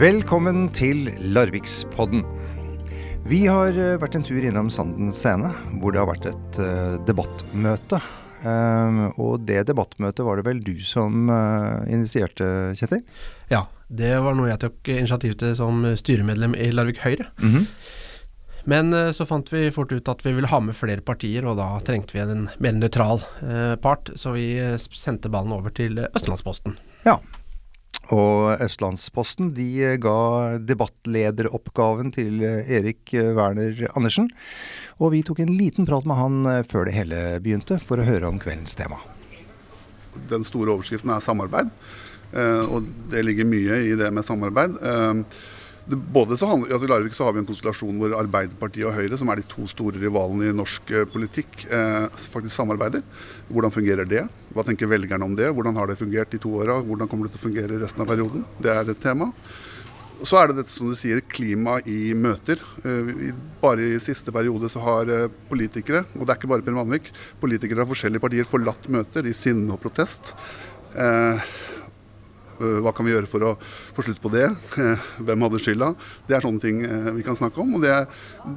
Velkommen 0.00 0.70
til 0.72 1.10
Larvikspodden. 1.34 2.22
Vi 3.28 3.42
har 3.44 3.76
eh, 3.76 3.98
vært 4.00 4.14
en 4.16 4.22
tur 4.24 4.40
innom 4.40 4.70
Sanden 4.72 5.10
scene, 5.12 5.50
hvor 5.76 5.92
det 5.92 6.00
har 6.00 6.06
vært 6.08 6.28
et 6.30 6.60
uh, 6.62 6.94
debattmøte. 7.04 7.98
Um, 8.40 9.02
og 9.20 9.42
det 9.44 9.66
debattmøtet 9.68 10.24
var 10.24 10.40
det 10.40 10.46
vel 10.46 10.62
du 10.64 10.72
som 10.80 11.28
uh, 11.28 11.84
initierte, 11.84 12.48
Kjetil? 12.80 13.02
Ja, 13.52 13.66
det 13.92 14.14
var 14.24 14.38
noe 14.38 14.48
jeg 14.48 14.62
tok 14.62 14.88
initiativ 14.94 15.34
til 15.42 15.52
som 15.58 15.84
styremedlem 16.00 16.56
i 16.56 16.70
Larvik 16.72 17.02
Høyre. 17.04 17.28
Mm 17.36 17.52
-hmm. 17.52 17.66
Men 18.64 19.14
så 19.14 19.26
fant 19.26 19.52
vi 19.52 19.70
fort 19.70 19.92
ut 19.92 20.08
at 20.08 20.24
vi 20.24 20.32
ville 20.32 20.48
ha 20.48 20.60
med 20.60 20.76
flere 20.76 21.00
partier, 21.00 21.44
og 21.44 21.56
da 21.56 21.80
trengte 21.80 22.12
vi 22.12 22.20
en 22.20 22.48
mer 22.58 22.72
nøytral 22.72 23.20
part. 23.80 24.10
Så 24.16 24.32
vi 24.32 24.76
sendte 24.92 25.28
ballen 25.28 25.52
over 25.52 25.70
til 25.70 25.98
Østlandsposten. 26.14 26.76
Ja, 27.04 27.18
og 28.14 28.62
Østlandsposten 28.64 29.52
de 29.54 29.68
eh, 29.86 29.96
ga 30.02 30.58
debattlederoppgaven 30.66 32.10
til 32.14 32.42
eh, 32.46 32.72
Erik 32.78 33.14
eh, 33.14 33.32
Werner 33.36 33.86
Andersen. 33.94 34.30
Og 34.98 35.14
vi 35.14 35.22
tok 35.26 35.42
en 35.44 35.54
liten 35.56 35.86
prat 35.88 36.06
med 36.08 36.18
han 36.18 36.64
før 36.68 36.88
det 36.88 36.96
hele 36.96 37.22
begynte, 37.40 37.78
for 37.80 38.00
å 38.00 38.04
høre 38.04 38.28
om 38.28 38.40
kveldens 38.42 38.76
tema. 38.76 38.98
Den 40.28 40.44
store 40.44 40.74
overskriften 40.74 41.12
er 41.14 41.22
samarbeid, 41.24 41.70
og 42.68 42.84
det 43.08 43.22
ligger 43.24 43.48
mye 43.48 43.78
i 43.88 43.94
det 43.96 44.10
med 44.12 44.26
samarbeid 44.26 44.76
både 45.96 46.36
så 46.38 46.48
handler, 46.50 46.74
altså 46.74 46.86
I 46.86 46.90
Larvik 46.92 47.16
så 47.16 47.26
har 47.26 47.34
vi 47.34 47.42
en 47.42 47.48
konstellasjon 47.48 47.98
hvor 48.00 48.14
Arbeiderpartiet 48.18 48.86
og 48.88 48.94
Høyre, 48.96 49.18
som 49.20 49.30
er 49.32 49.40
de 49.40 49.46
to 49.50 49.66
store 49.70 50.00
rivalene 50.02 50.50
i 50.50 50.56
norsk 50.56 50.92
eh, 50.94 51.08
politikk, 51.10 51.64
eh, 51.72 52.06
faktisk 52.34 52.54
samarbeider. 52.54 53.02
Hvordan 53.50 53.74
fungerer 53.74 54.08
det? 54.08 54.26
Hva 54.54 54.66
tenker 54.66 54.90
velgerne 54.90 55.26
om 55.26 55.34
det? 55.38 55.50
Hvordan 55.54 55.78
har 55.80 55.90
det 55.90 55.98
fungert 56.00 56.36
i 56.36 56.42
to 56.42 56.52
åra? 56.62 56.78
Hvordan 56.86 57.10
kommer 57.10 57.26
det 57.26 57.34
til 57.36 57.42
å 57.42 57.48
fungere 57.48 57.80
resten 57.82 58.04
av 58.04 58.10
perioden? 58.12 58.46
Det 58.62 58.72
er 58.74 58.92
et 58.92 59.02
tema. 59.02 59.32
Så 60.20 60.36
er 60.36 60.50
det 60.50 60.58
dette 60.58 60.74
som 60.74 60.90
du 60.90 60.96
sier, 60.98 61.22
klima 61.32 61.78
i 61.88 62.12
møter. 62.12 62.60
Eh, 62.84 63.32
bare 63.62 63.86
i 63.94 64.00
siste 64.04 64.34
periode 64.34 64.68
så 64.72 64.82
har 64.84 65.12
eh, 65.12 65.28
politikere, 65.48 66.04
og 66.18 66.26
det 66.26 66.34
er 66.34 66.40
ikke 66.40 66.50
bare 66.52 66.66
Per 66.66 66.76
Vanvik, 66.76 67.08
politikere 67.40 67.86
av 67.86 67.92
forskjellige 67.92 68.24
partier 68.26 68.48
forlatt 68.48 68.88
møter 68.92 69.28
i 69.28 69.36
sinne 69.36 69.72
og 69.74 69.80
protest. 69.82 70.34
Eh, 70.92 71.50
hva 72.84 72.92
kan 72.96 73.06
vi 73.06 73.14
gjøre 73.14 73.28
for 73.30 73.44
å 73.46 73.52
få 73.94 74.04
slutt 74.06 74.20
på 74.22 74.32
det? 74.32 74.46
Eh, 74.80 75.06
hvem 75.26 75.46
hadde 75.46 75.60
skylda? 75.62 75.90
Det 76.28 76.36
er 76.36 76.44
sånne 76.44 76.62
ting 76.62 76.82
eh, 76.86 77.10
vi 77.16 77.24
kan 77.26 77.38
snakke 77.38 77.62
om. 77.62 77.76
og 77.76 77.84
det, 77.84 77.94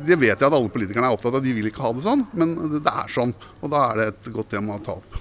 det, 0.08 0.18
vet 0.20 0.36
jeg 0.36 0.48
at 0.48 0.54
alle 0.54 0.72
politikerne 0.72 1.10
er 1.10 1.18
opptatt 1.18 1.38
av. 1.38 1.44
De 1.44 1.54
vil 1.56 1.70
ikke 1.70 1.84
ha 1.86 1.94
det 1.96 2.06
sånn, 2.06 2.26
men 2.40 2.56
det 2.74 2.82
er 2.92 3.12
sånn. 3.12 3.34
Og 3.62 3.72
da 3.74 3.86
er 3.90 4.02
det 4.02 4.10
et 4.14 4.30
godt 4.36 4.52
tema 4.56 4.78
å 4.78 4.84
ta 4.84 4.98
opp. 5.00 5.20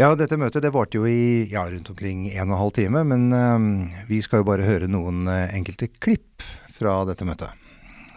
Ja, 0.00 0.10
dette 0.18 0.38
møtet 0.40 0.64
det 0.64 0.72
varte 0.74 0.98
jo 0.98 1.06
i 1.06 1.46
ja, 1.52 1.62
rundt 1.70 1.92
omkring 1.92 2.26
en 2.32 2.48
og 2.48 2.56
en 2.56 2.62
halv 2.64 2.74
time. 2.80 3.04
Men 3.06 3.28
um, 3.30 3.68
vi 4.10 4.18
skal 4.24 4.42
jo 4.42 4.48
bare 4.50 4.66
høre 4.66 4.90
noen 4.90 5.28
enkelte 5.30 5.92
klipp 6.02 6.42
fra 6.74 7.02
dette 7.06 7.28
møtet. 7.28 7.54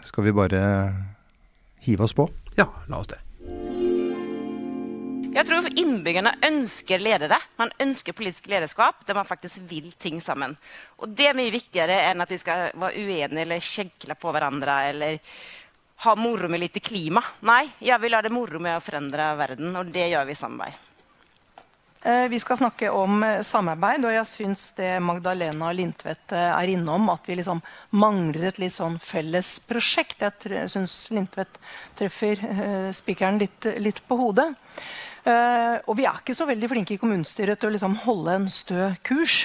Skal 0.08 0.26
vi 0.26 0.34
bare 0.34 0.64
hive 1.86 2.08
oss 2.08 2.18
på? 2.18 2.26
Ja, 2.58 2.72
la 2.90 3.04
oss 3.04 3.14
det. 3.14 3.22
Jeg 5.38 5.46
tror 5.46 5.68
innbyggerne 5.70 6.32
ønsker 6.48 7.02
ledere. 7.04 7.38
Man 7.60 7.70
ønsker 7.84 8.16
politisk 8.18 8.48
lederskap 8.50 9.04
der 9.06 9.20
man 9.20 9.28
faktisk 9.28 9.62
vil 9.70 9.92
ting 10.02 10.18
sammen. 10.24 10.56
Og 10.98 11.14
Det 11.14 11.28
er 11.30 11.38
mye 11.38 11.54
viktigere 11.54 12.00
enn 12.08 12.24
at 12.26 12.34
vi 12.34 12.40
skal 12.42 12.72
være 12.74 12.98
uenige 12.98 13.44
eller 13.46 13.62
kjegle 13.62 14.18
på 14.18 14.34
hverandre 14.34 14.80
eller 14.90 15.20
ha 16.08 16.16
moro 16.18 16.50
med 16.50 16.62
litt 16.62 16.82
klima. 16.82 17.22
Nei, 17.46 17.68
jeg 17.86 18.02
vil 18.02 18.18
ha 18.18 18.24
det 18.26 18.34
moro 18.34 18.60
med 18.62 18.80
å 18.80 18.84
forandre 18.84 19.32
verden, 19.38 19.78
og 19.78 19.94
det 19.94 20.10
gjør 20.10 20.26
vi 20.26 20.34
i 20.34 20.42
samarbeid. 20.42 20.84
Eh, 22.02 22.28
vi 22.30 22.40
skal 22.40 22.58
snakke 22.58 22.90
om 22.94 23.24
eh, 23.26 23.42
samarbeid, 23.42 24.06
og 24.06 24.14
jeg 24.14 24.28
syns 24.30 24.68
det 24.78 24.92
Magdalena 25.04 25.72
Lindtvedt 25.74 26.34
eh, 26.38 26.52
er 26.54 26.74
innom, 26.74 27.10
at 27.14 27.26
vi 27.26 27.40
liksom 27.40 27.62
mangler 27.98 28.52
et 28.52 28.62
litt 28.62 28.76
sånn 28.76 29.00
felles 29.02 29.56
prosjekt. 29.70 30.22
Jeg 30.22 30.70
syns 30.72 31.00
Lindtvedt 31.14 31.58
treffer 31.98 32.46
spikeren 32.94 33.42
litt, 33.42 33.70
litt 33.82 34.04
på 34.08 34.18
hodet. 34.22 34.52
Uh, 35.28 35.84
og 35.90 35.98
vi 36.00 36.06
er 36.08 36.22
ikke 36.22 36.36
så 36.38 36.46
veldig 36.48 36.70
flinke 36.72 36.96
i 36.96 37.00
kommunestyret 37.02 37.60
til 37.60 37.68
å 37.68 37.74
liksom 37.74 37.98
holde 38.06 38.36
en 38.38 38.46
stø 38.52 38.94
kurs. 39.04 39.42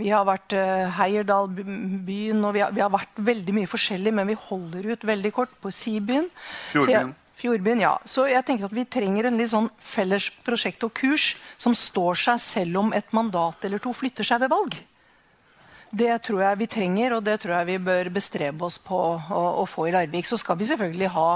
Vi 0.00 0.08
har 0.12 0.24
vært 0.28 0.54
uh, 0.56 0.88
Heierdalbyen, 0.96 2.40
og 2.40 2.56
vi 2.56 2.62
har, 2.64 2.72
vi 2.72 2.80
har, 2.80 2.92
vært 2.92 3.20
veldig 3.20 3.54
mye 3.58 3.68
forskjellig, 3.68 4.14
men 4.16 4.30
vi 4.30 4.38
holder 4.46 4.88
ut 4.94 5.06
veldig 5.12 5.32
kort 5.36 5.52
på 5.60 5.72
Sibyen. 5.74 6.30
Fjordbyen. 6.72 7.12
Fjordbyen, 7.36 7.82
ja. 7.84 7.92
Så 8.08 8.24
jeg 8.30 8.44
tenker 8.48 8.70
at 8.70 8.76
vi 8.76 8.86
trenger 8.88 9.28
en 9.28 9.36
litt 9.36 9.52
sånn 9.52 9.68
felles 9.76 10.30
prosjekt 10.46 10.84
og 10.88 10.94
kurs 10.96 11.34
som 11.60 11.76
står 11.76 12.22
seg 12.22 12.40
selv 12.40 12.80
om 12.80 12.94
et 12.96 13.12
mandat 13.16 13.68
eller 13.68 13.82
to 13.84 13.92
flytter 13.92 14.24
seg 14.24 14.40
ved 14.46 14.54
valg. 14.54 14.78
Det 15.96 16.16
tror 16.24 16.40
jeg 16.42 16.60
vi 16.62 16.68
trenger, 16.72 17.18
og 17.18 17.26
det 17.28 17.36
tror 17.42 17.58
jeg 17.58 17.68
vi 17.68 17.76
bør 17.84 18.08
bestrebe 18.16 18.64
oss 18.66 18.80
på 18.82 18.96
å, 18.96 19.42
å 19.62 19.68
få 19.68 19.86
i 19.86 19.92
Larvik. 19.94 20.26
Så 20.28 20.40
skal 20.40 20.56
vi 20.58 20.66
selvfølgelig 20.72 21.12
ha 21.14 21.28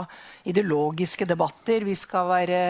ideologiske 0.48 1.28
debatter. 1.28 1.84
Vi 1.86 1.94
skal 1.96 2.32
være 2.32 2.64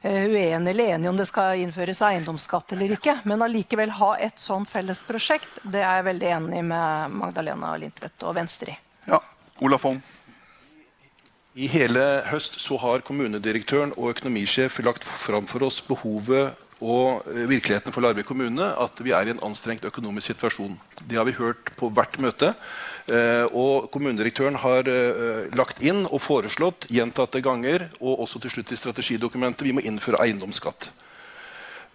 Eh, 0.00 0.28
uenige 0.30 0.70
eller 0.70 0.84
enige 0.84 1.10
om 1.10 1.16
det 1.16 1.26
skal 1.26 1.58
innføres 1.58 2.02
eiendomsskatt 2.06 2.72
eller 2.76 2.94
ikke. 2.94 3.16
Men 3.26 3.42
allikevel 3.42 3.96
ha 3.98 4.12
et 4.22 4.38
sånn 4.38 4.66
felles 4.68 5.02
prosjekt, 5.06 5.50
det 5.64 5.82
er 5.82 5.98
jeg 5.98 6.08
veldig 6.12 6.30
enig 6.36 6.62
med 6.70 7.18
Magdalena 7.18 7.74
Lindtvedt 7.80 8.22
og 8.28 8.36
Venstre 8.38 8.76
i. 8.76 8.78
Ja, 9.10 9.22
Olaf 9.64 9.88
Holm. 9.88 10.00
I 11.58 11.66
hele 11.72 12.02
høst 12.30 12.60
så 12.62 12.76
har 12.78 13.02
kommunedirektøren 13.02 13.90
og 13.96 14.12
økonomisjef 14.12 14.78
lagt 14.86 15.02
fram 15.02 15.48
for 15.50 15.66
oss 15.66 15.80
behovet 15.82 16.54
og 16.78 17.26
eh, 17.26 17.46
virkeligheten 17.50 17.94
for 17.94 18.04
Larvik 18.04 18.28
kommune 18.28 18.70
at 18.78 19.00
vi 19.02 19.12
er 19.14 19.26
i 19.26 19.34
en 19.34 19.42
anstrengt 19.48 19.86
økonomisk 19.88 20.30
situasjon. 20.30 20.76
Det 21.02 21.18
har 21.18 21.26
vi 21.26 21.34
hørt 21.38 21.72
på 21.78 21.90
hvert 21.90 22.18
møte. 22.22 22.52
Eh, 23.10 23.46
og 23.50 23.90
kommunedirektøren 23.90 24.58
har 24.62 24.86
eh, 24.86 25.48
lagt 25.58 25.82
inn 25.82 26.04
og 26.06 26.22
foreslått 26.22 26.86
gjentatte 26.92 27.42
ganger 27.42 27.88
og 27.98 28.24
også 28.24 28.42
til 28.44 28.54
slutt 28.54 28.72
i 28.72 28.78
strategidokumentet 28.78 29.66
vi 29.66 29.74
må 29.74 29.84
innføre 29.84 30.22
eiendomsskatt. 30.24 30.90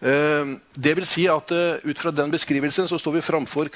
Det 0.03 0.91
vil 0.97 1.05
si 1.07 1.29
at 1.31 1.47
Ut 1.88 2.00
fra 2.01 2.11
den 2.11 2.31
beskrivelsen 2.33 2.89
så 2.91 2.97
står 3.00 3.13
vi 3.13 3.21
framfor 3.23 3.69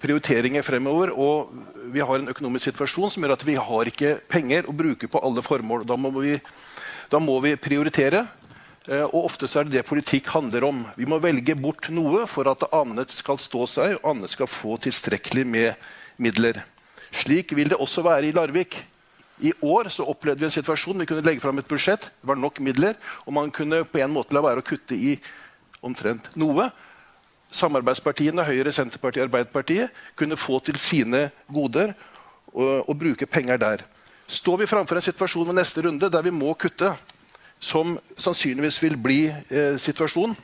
prioriteringer 0.00 0.64
fremover. 0.64 1.12
Og 1.12 1.50
vi 1.92 2.00
har 2.00 2.22
en 2.22 2.32
økonomisk 2.32 2.70
situasjon 2.70 3.12
som 3.12 3.26
gjør 3.26 3.34
at 3.34 3.44
vi 3.44 3.58
har 3.60 3.90
ikke 3.90 4.14
penger 4.32 4.64
å 4.64 4.72
bruke 4.72 5.10
på 5.12 5.20
alle 5.20 5.44
formål. 5.44 5.84
Da 5.84 5.98
må 6.00 6.08
vi, 6.16 6.38
da 7.12 7.20
må 7.20 7.36
vi 7.44 7.52
prioritere. 7.60 8.24
Og 8.88 9.26
ofte 9.26 9.44
så 9.44 9.60
er 9.60 9.68
det 9.68 9.74
det 9.76 9.88
politikk 9.88 10.30
handler 10.32 10.64
om. 10.64 10.78
Vi 10.96 11.04
må 11.04 11.18
velge 11.20 11.52
bort 11.60 11.90
noe 11.92 12.22
for 12.30 12.48
at 12.48 12.62
annet 12.72 13.12
skal 13.12 13.36
stå 13.40 13.66
seg 13.68 13.98
og 13.98 14.06
annet 14.14 14.32
skal 14.32 14.48
få 14.48 14.78
tilstrekkelig 14.80 15.44
med 15.44 15.90
midler. 16.16 16.62
Slik 17.12 17.52
vil 17.56 17.68
det 17.68 17.76
også 17.76 18.04
være 18.06 18.30
i 18.30 18.32
Larvik. 18.32 18.78
I 19.44 19.52
år 19.62 19.90
så 19.92 20.06
opplevde 20.08 20.40
vi 20.40 20.48
en 20.48 20.54
situasjon 20.56 20.98
vi 20.98 21.06
kunne 21.06 21.24
legge 21.26 21.42
fram 21.44 21.60
et 21.60 21.68
budsjett. 21.68 22.08
Det 22.08 22.30
var 22.30 22.40
nok 22.40 22.58
midler, 22.64 22.96
og 23.26 23.36
man 23.36 23.52
kunne 23.54 23.84
på 23.84 24.00
en 24.00 24.12
måte 24.12 24.34
la 24.34 24.42
være 24.42 24.64
å 24.64 24.66
kutte 24.66 24.96
i 24.96 25.14
omtrent 25.84 26.32
noe. 26.40 26.70
Samarbeidspartiene 27.54 28.44
Høyre, 28.44 28.72
Senterpartiet 28.74 29.22
og 29.22 29.28
Arbeiderpartiet 29.28 30.00
kunne 30.18 30.36
få 30.36 30.58
til 30.64 30.80
sine 30.80 31.28
goder 31.52 31.94
og, 32.52 32.88
og 32.88 32.96
bruke 32.98 33.28
penger 33.30 33.60
der. 33.60 33.86
Står 34.28 34.64
vi 34.64 34.68
framfor 34.68 34.98
en 34.98 35.06
situasjon 35.06 35.48
ved 35.48 35.60
neste 35.60 35.84
runde 35.86 36.10
der 36.12 36.26
vi 36.26 36.34
må 36.34 36.52
kutte, 36.58 36.92
som 37.60 37.98
sannsynligvis 38.16 38.80
vil 38.82 38.96
bli 39.00 39.20
eh, 39.28 39.76
situasjonen, 39.80 40.36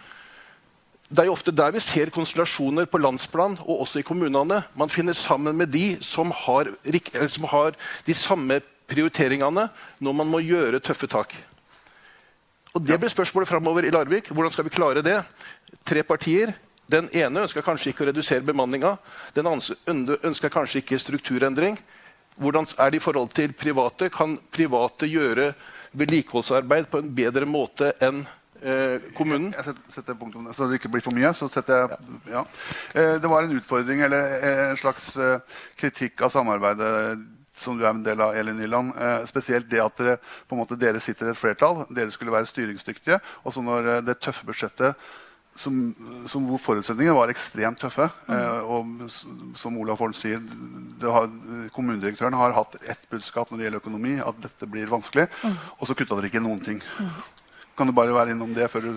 det 1.14 1.22
er 1.22 1.28
jo 1.28 1.34
ofte 1.36 1.52
der 1.54 1.74
vi 1.74 1.82
ser 1.84 2.10
konstellasjoner 2.10 2.88
på 2.90 2.98
landsplan 2.98 3.58
og 3.62 3.84
også 3.84 4.00
i 4.00 4.06
kommunene. 4.06 4.62
Man 4.74 4.90
finner 4.90 5.14
sammen 5.14 5.56
med 5.56 5.68
de 5.70 5.98
som 6.02 6.32
har, 6.34 6.72
som 7.28 7.44
har 7.52 7.76
de 8.06 8.14
samme 8.16 8.60
prioriteringene 8.90 9.68
når 10.02 10.16
man 10.16 10.30
må 10.32 10.40
gjøre 10.42 10.80
tøffe 10.82 11.06
tak. 11.06 11.36
Og 12.74 12.82
Det 12.82 12.98
blir 12.98 13.12
spørsmålet 13.12 13.48
framover 13.48 13.84
i 13.86 13.92
Larvik. 13.94 14.32
Hvordan 14.32 14.50
skal 14.50 14.64
vi 14.64 14.74
klare 14.74 15.04
det? 15.04 15.20
Tre 15.86 16.02
partier. 16.02 16.54
Den 16.90 17.06
ene 17.12 17.44
ønsker 17.44 17.62
kanskje 17.62 17.92
ikke 17.92 18.02
å 18.04 18.08
redusere 18.10 18.42
bemanninga. 18.42 18.96
Den 19.36 19.46
andre 19.46 20.18
ønsker 20.24 20.50
kanskje 20.50 20.82
ikke 20.82 20.98
strukturendring. 20.98 21.78
Hvordan 22.34 22.66
er 22.78 22.90
det 22.90 22.98
i 22.98 23.04
forhold 23.04 23.30
til 23.36 23.54
private? 23.54 24.10
Kan 24.10 24.40
private 24.50 25.06
gjøre 25.06 25.52
vedlikeholdsarbeid 25.98 26.88
på 26.90 27.00
en 27.02 27.12
bedre 27.14 27.46
måte 27.48 27.92
enn 28.02 28.24
eh, 28.62 28.98
kommunen. 29.16 29.52
Jeg, 29.54 29.74
jeg 29.74 29.94
setter 29.96 30.18
punktum, 30.18 30.48
Så 30.54 30.68
det 30.68 30.80
ikke 30.80 30.90
blir 30.94 31.04
for 31.04 31.16
mye. 31.16 31.32
så 31.36 31.48
setter 31.52 31.84
jeg, 31.84 32.00
ja. 32.32 32.44
Eh, 32.94 33.14
det 33.22 33.30
var 33.30 33.46
en 33.46 33.56
utfordring 33.58 34.04
eller 34.06 34.36
eh, 34.40 34.64
en 34.70 34.80
slags 34.80 35.14
kritikk 35.80 36.26
av 36.26 36.34
samarbeidet 36.34 36.92
som 37.54 37.76
du 37.78 37.84
er 37.84 37.92
en 37.92 38.02
del 38.02 38.18
av, 38.18 38.34
Elin 38.34 38.56
Nyland. 38.58 38.96
Spesielt 39.30 39.68
det 39.70 39.78
at 39.78 40.00
dere, 40.00 40.16
måte, 40.50 40.74
dere 40.74 40.98
sitter 40.98 41.28
i 41.28 41.30
et 41.30 41.38
flertall. 41.38 41.84
Dere 41.94 42.10
skulle 42.10 42.34
være 42.34 42.48
styringsdyktige. 42.50 43.20
Og 43.46 43.54
så 43.54 43.62
når 43.62 44.00
det 44.02 44.16
tøffe 44.18 44.42
budsjettet 44.48 44.98
som, 45.56 45.94
som, 46.30 46.46
hvor 46.48 46.60
forutsetningene 46.62 47.16
var 47.16 47.30
ekstremt 47.32 47.78
tøffe. 47.82 48.08
Mm. 48.26 48.34
Eh, 48.34 48.72
og 48.74 49.58
som 49.60 49.78
Olav 49.80 50.00
Holm 50.02 50.16
sier, 50.18 50.42
har, 51.02 51.30
kommunedirektøren 51.76 52.36
har 52.38 52.56
hatt 52.56 52.76
ett 52.82 53.06
budskap 53.12 53.50
når 53.50 53.60
det 53.60 53.68
gjelder 53.68 53.84
økonomi, 53.84 54.16
at 54.24 54.42
dette 54.42 54.68
blir 54.70 54.90
vanskelig. 54.90 55.28
Mm. 55.44 55.56
Og 55.78 55.88
så 55.88 55.96
kutta 55.98 56.18
dere 56.18 56.32
ikke 56.32 56.42
noen 56.44 56.62
ting. 56.64 56.82
Mm. 56.98 57.14
Kan 57.74 57.90
du 57.90 57.94
bare 57.94 58.14
være 58.14 58.34
innom 58.34 58.52
det 58.54 58.68
før 58.70 58.84
du 58.86 58.90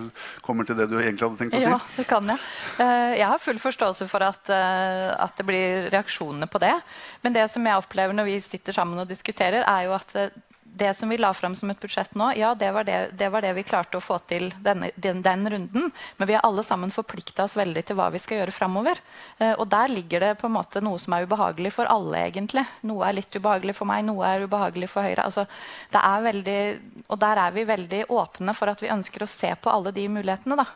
kommer 0.44 0.66
til 0.66 0.76
det 0.78 0.86
du 0.90 0.98
egentlig 1.00 1.26
hadde 1.26 1.38
tenkt 1.40 1.56
å 1.58 1.62
si? 1.62 1.66
Ja, 1.66 1.78
det 1.96 2.04
kan 2.06 2.28
jeg. 2.30 2.42
Eh, 2.78 3.14
jeg 3.18 3.26
har 3.26 3.40
full 3.42 3.58
forståelse 3.62 4.06
for 4.10 4.22
at, 4.22 4.50
eh, 4.54 5.08
at, 5.18 5.34
det 5.38 5.46
blir 5.48 5.88
reaksjonene 5.94 6.46
på 6.50 6.60
det. 6.62 6.74
Men 7.24 7.34
det 7.34 7.48
som 7.50 7.66
jeg 7.66 7.82
opplever 7.82 8.14
når 8.14 8.28
vi 8.30 8.36
sitter 8.44 8.76
sammen 8.76 9.02
og 9.02 9.10
diskuterer, 9.10 9.66
er 9.66 9.88
jo 9.88 9.96
at 9.98 10.14
eh, 10.18 10.30
det 10.78 10.94
som 10.94 11.10
vi 11.10 11.18
la 11.18 11.32
fram 11.34 11.54
som 11.58 11.70
et 11.70 11.80
budsjett 11.80 12.14
nå, 12.18 12.30
ja, 12.38 12.54
det 12.54 12.70
var 12.74 12.86
det, 12.86 12.98
det, 13.18 13.28
var 13.34 13.42
det 13.44 13.52
vi 13.56 13.64
klarte 13.66 13.98
å 13.98 14.04
få 14.04 14.18
til 14.30 14.48
denne, 14.64 14.90
den, 14.96 15.22
den, 15.24 15.44
runden. 15.50 15.90
Men 16.16 16.28
vi 16.28 16.36
har 16.36 16.46
alle 16.46 16.64
sammen 16.66 16.92
forplikta 16.94 17.44
oss 17.44 17.56
veldig 17.58 17.84
til 17.88 17.98
hva 17.98 18.08
vi 18.14 18.20
skal 18.22 18.42
gjøre 18.42 18.54
framover. 18.54 19.00
Eh, 19.38 19.54
og 19.54 19.66
der 19.72 19.92
ligger 19.92 20.24
det 20.24 20.32
på 20.40 20.48
en 20.48 20.56
måte 20.56 20.82
noe 20.84 21.00
som 21.02 21.16
er 21.16 21.26
ubehagelig 21.28 21.74
for 21.76 21.90
alle, 21.90 22.24
egentlig. 22.30 22.64
Noe 22.88 23.08
er 23.08 23.18
litt 23.18 23.34
ubehagelig 23.34 23.76
for 23.78 23.90
meg, 23.90 24.04
noe 24.06 24.26
er 24.28 24.46
ubehagelig 24.46 24.90
for 24.92 25.06
Høyre. 25.06 25.28
Altså, 25.28 25.46
det 25.94 26.02
er 26.10 26.26
veldig, 26.28 26.60
og 27.08 27.22
der 27.26 27.44
er 27.44 27.56
vi 27.56 27.68
veldig 27.68 28.04
åpne 28.14 28.56
for 28.56 28.72
at 28.72 28.84
vi 28.84 28.92
ønsker 28.94 29.24
å 29.24 29.30
se 29.30 29.54
på 29.58 29.72
alle 29.72 29.94
de 29.96 30.06
mulighetene. 30.18 30.58
da. 30.62 30.68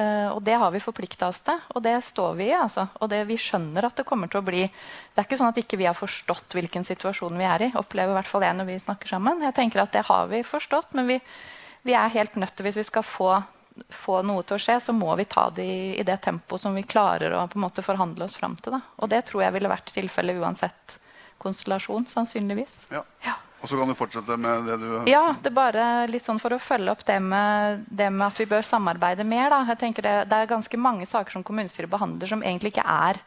Uh, 0.00 0.30
og 0.32 0.40
det 0.46 0.54
har 0.56 0.70
vi 0.72 0.80
forplikta 0.80 1.28
oss 1.28 1.42
til, 1.44 1.58
og 1.74 1.82
det 1.84 1.92
står 2.06 2.36
vi 2.38 2.46
i. 2.48 2.56
Altså. 2.56 2.86
Og 3.02 3.10
det, 3.12 3.20
vi 3.28 3.36
skjønner 3.40 3.84
at 3.84 3.98
det 3.98 4.06
kommer 4.08 4.30
til 4.30 4.40
å 4.40 4.46
bli 4.46 4.62
Det 4.64 5.18
er 5.18 5.26
ikke 5.26 5.36
sånn 5.40 5.52
at 5.52 5.60
ikke 5.60 5.80
vi 5.80 5.88
har 5.88 5.98
forstått 5.98 6.56
hvilken 6.56 6.86
situasjon 6.88 7.36
vi 7.36 7.48
er 7.48 7.66
i. 7.66 7.72
opplever 7.76 8.14
i 8.14 8.16
hvert 8.16 8.30
fall 8.30 8.44
det 8.46 8.52
når 8.56 8.70
vi 8.70 8.78
snakker 8.80 9.12
sammen. 9.12 9.42
Jeg 9.44 9.56
tenker 9.58 9.82
at 9.82 9.92
Det 9.92 10.06
har 10.08 10.30
vi 10.30 10.40
forstått, 10.46 10.94
men 10.96 11.10
vi, 11.10 11.18
vi 11.84 11.96
er 11.98 12.14
helt 12.16 12.38
nødt 12.40 12.56
til 12.56 12.68
Hvis 12.68 12.80
vi 12.80 12.86
skal 12.88 13.04
få, 13.04 13.34
få, 13.92 14.22
noe 14.24 14.46
til 14.46 14.56
å 14.56 14.62
skje, 14.62 14.78
så 14.88 14.96
må 14.96 15.12
vi 15.20 15.28
ta 15.28 15.50
det 15.52 15.68
i, 15.68 15.82
i 16.00 16.06
det 16.06 16.20
tempoet 16.24 16.64
som 16.64 16.78
vi 16.78 16.86
klarer 16.86 17.36
å 17.36 17.44
måte 17.60 17.84
forhandle 17.84 18.24
oss 18.24 18.38
fram 18.40 18.56
til. 18.56 18.78
Da. 18.78 18.80
Og 19.02 19.12
det 19.12 19.26
tror 19.28 19.44
jeg 19.44 19.58
ville 19.58 19.74
vært 19.74 19.92
tilfellet 19.92 20.40
uansett 20.40 20.96
konstellasjon, 21.40 22.08
sannsynligvis. 22.08 22.86
Ja. 22.92 23.04
ja. 23.24 23.36
Og 23.60 23.68
så 23.68 23.76
kan 23.76 23.90
du 23.90 23.96
fortsette 23.96 24.36
med 24.40 24.68
det 24.68 24.78
du 24.80 25.10
Ja, 25.10 25.34
det 25.36 25.50
er 25.50 25.56
bare 25.56 25.88
litt 26.08 26.24
sånn 26.24 26.40
for 26.40 26.56
å 26.56 26.60
følge 26.62 26.94
opp 26.94 27.02
det 27.08 27.18
med, 27.20 27.84
det 27.86 28.08
med 28.12 28.30
at 28.30 28.40
vi 28.40 28.48
bør 28.48 28.64
samarbeide 28.64 29.26
mer. 29.28 29.50
Da. 29.52 29.64
Jeg 29.68 29.82
tenker 29.82 30.06
det, 30.06 30.14
det, 30.30 30.38
er 30.38 30.54
ganske 30.54 30.80
mange 30.80 31.08
saker 31.08 31.36
som 31.36 31.44
kommunestyret 31.44 31.92
behandler 31.92 32.30
som 32.30 32.44
egentlig 32.44 32.74
ikke 32.74 32.86
er 32.86 33.20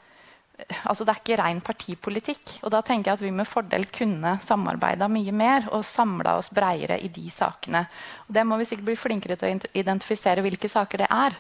altså 0.86 1.04
Det 1.04 1.14
er 1.14 1.22
ikke 1.22 1.38
ren 1.42 1.62
partipolitikk. 1.66 2.52
Og 2.64 2.72
da 2.74 2.84
tenker 2.86 3.12
jeg 3.12 3.18
at 3.18 3.24
vi 3.26 3.32
med 3.36 3.50
fordel 3.50 3.88
kunne 3.94 4.36
samarbeida 4.46 5.10
mye 5.12 5.34
mer 5.36 5.66
og 5.74 5.86
samla 5.88 6.38
oss 6.40 6.52
breiere 6.54 7.00
i 7.02 7.10
de 7.12 7.26
sakene. 7.34 7.86
Og 8.28 8.36
det 8.38 8.46
må 8.48 8.60
vi 8.62 8.68
sikkert 8.70 8.92
bli 8.92 8.98
flinkere 9.00 9.38
til 9.40 9.58
å 9.58 9.72
identifisere 9.82 10.46
hvilke 10.46 10.70
saker 10.72 11.04
det 11.04 11.10
er. 11.10 11.40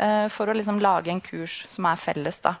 Uh, 0.00 0.30
for 0.32 0.48
å 0.48 0.54
liksom 0.56 0.78
lage 0.80 1.12
en 1.12 1.20
kurs 1.20 1.66
som 1.68 1.84
er 1.90 2.00
felles. 2.00 2.38
da. 2.40 2.54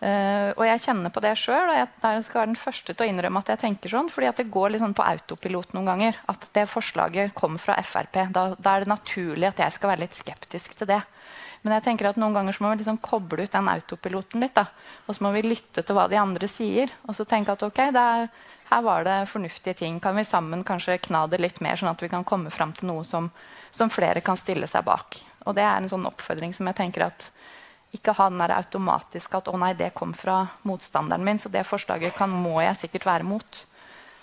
Uh, 0.00 0.50
og 0.56 0.62
jeg 0.64 0.80
kjenner 0.80 1.12
på 1.12 1.20
det 1.20 1.34
sjøl, 1.36 1.68
og 1.68 1.76
jeg, 1.76 2.22
skal 2.24 2.40
være 2.40 2.48
den 2.48 2.56
første 2.58 2.94
til 2.94 3.04
å 3.04 3.08
innrømme 3.10 3.42
at 3.44 3.52
jeg 3.52 3.60
tenker 3.62 3.92
sånn. 3.92 4.08
fordi 4.10 4.32
det 4.38 4.48
går 4.50 4.74
liksom 4.74 4.96
på 4.96 5.04
autopilot 5.04 5.74
noen 5.76 5.90
ganger. 5.92 6.18
At 6.32 6.48
det 6.56 6.66
forslaget 6.72 7.34
kom 7.36 7.60
fra 7.60 7.76
Frp. 7.84 8.18
Da, 8.34 8.46
da, 8.56 8.74
er 8.74 8.84
det 8.84 8.90
naturlig 8.90 9.52
at 9.52 9.62
jeg 9.62 9.76
skal 9.76 9.92
være 9.92 10.06
litt 10.06 10.18
skeptisk 10.18 10.74
til 10.80 10.90
det. 10.90 11.02
Men 11.62 11.76
jeg 11.76 11.86
tenker 11.86 12.08
at 12.08 12.18
noen 12.18 12.34
ganger 12.34 12.56
må 12.64 12.72
vi 12.72 12.80
liksom 12.80 13.02
koble 13.04 13.44
ut 13.44 13.52
den 13.52 13.68
autopiloten 13.68 14.40
litt. 14.42 14.56
da. 14.56 14.66
Og 15.06 15.14
så 15.14 15.26
må 15.26 15.34
vi 15.36 15.44
lytte 15.44 15.84
til 15.84 15.98
hva 15.98 16.08
de 16.08 16.18
andre 16.18 16.48
sier. 16.48 16.90
Og 17.06 17.14
så 17.14 17.28
tenke 17.28 17.52
at 17.52 17.62
ok, 17.62 17.82
er, 17.92 18.30
her 18.72 18.86
var 18.86 19.04
det 19.04 19.20
fornuftige 19.30 19.76
ting. 19.84 20.00
Kan 20.00 20.16
vi 20.16 20.24
sammen 20.24 20.64
kanskje 20.64 20.98
kna 21.04 21.26
det 21.28 21.42
litt 21.44 21.60
mer, 21.60 21.76
sånn 21.76 21.92
at 21.92 22.02
vi 22.02 22.10
kan 22.10 22.24
komme 22.24 22.50
fram 22.50 22.72
til 22.72 22.88
noe 22.88 23.04
som, 23.04 23.28
som 23.70 23.92
flere 23.92 24.24
kan 24.24 24.40
stille 24.40 24.66
seg 24.70 24.88
bak. 24.88 25.20
Og 25.46 25.56
det 25.56 25.64
er 25.64 25.76
en 25.78 25.88
sånn 25.88 26.08
oppfordring 26.08 26.52
som 26.56 26.68
jeg 26.68 26.78
tenker 26.80 27.06
at 27.06 27.30
ikke 27.96 28.14
ha 28.14 28.28
den 28.30 28.38
der 28.38 28.54
automatisk 28.54 29.34
at 29.34 29.48
'å 29.48 29.58
nei, 29.58 29.72
det 29.74 29.94
kom 29.94 30.12
fra 30.14 30.46
motstanderen 30.62 31.24
min', 31.24 31.38
så 31.38 31.50
det 31.50 31.66
forslaget 31.66 32.14
kan, 32.14 32.30
må 32.30 32.60
jeg 32.62 32.76
sikkert 32.76 33.06
være 33.06 33.24
mot. 33.24 33.64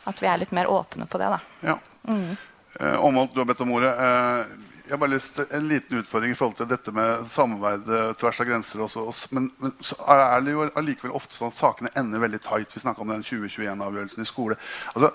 At 0.05 0.21
vi 0.21 0.27
er 0.27 0.37
litt 0.37 0.51
mer 0.51 0.67
åpne 0.71 1.05
på 1.05 1.17
det. 1.17 1.29
da. 1.29 1.39
Ja. 1.61 1.79
Mm. 2.07 2.37
Eh, 2.79 3.05
Åmald, 3.05 3.33
du 3.33 3.39
har 3.39 3.45
bedt 3.45 3.61
om 3.61 3.71
ordet. 3.71 3.91
Eh, 3.91 4.45
jeg 4.87 4.95
har 4.95 4.99
bare 5.01 5.11
lyst 5.11 5.33
til 5.35 5.47
En 5.51 5.65
liten 5.67 5.99
utfordring 5.99 6.31
i 6.31 6.37
forhold 6.37 6.55
til 6.55 6.67
dette 6.69 6.91
med 6.95 7.25
samarbeid 7.27 7.89
eh, 7.91 8.11
tvers 8.19 8.37
av 8.39 8.47
grenser. 8.47 8.83
Også, 8.85 9.27
men, 9.35 9.49
men, 9.59 9.73
er 10.07 10.43
det 10.45 10.53
jo 10.53 10.67
allikevel 10.79 11.15
ofte 11.17 11.35
sånn 11.35 11.51
at 11.51 11.57
sakene 11.57 11.91
ender 11.99 12.21
veldig 12.23 12.39
tight. 12.45 12.71
Vi 12.71 12.83
snakka 12.83 13.03
om 13.03 13.11
den 13.11 13.25
2021-avgjørelsen 13.27 14.23
i 14.23 14.27
skole. 14.29 14.55
Altså, 14.93 15.09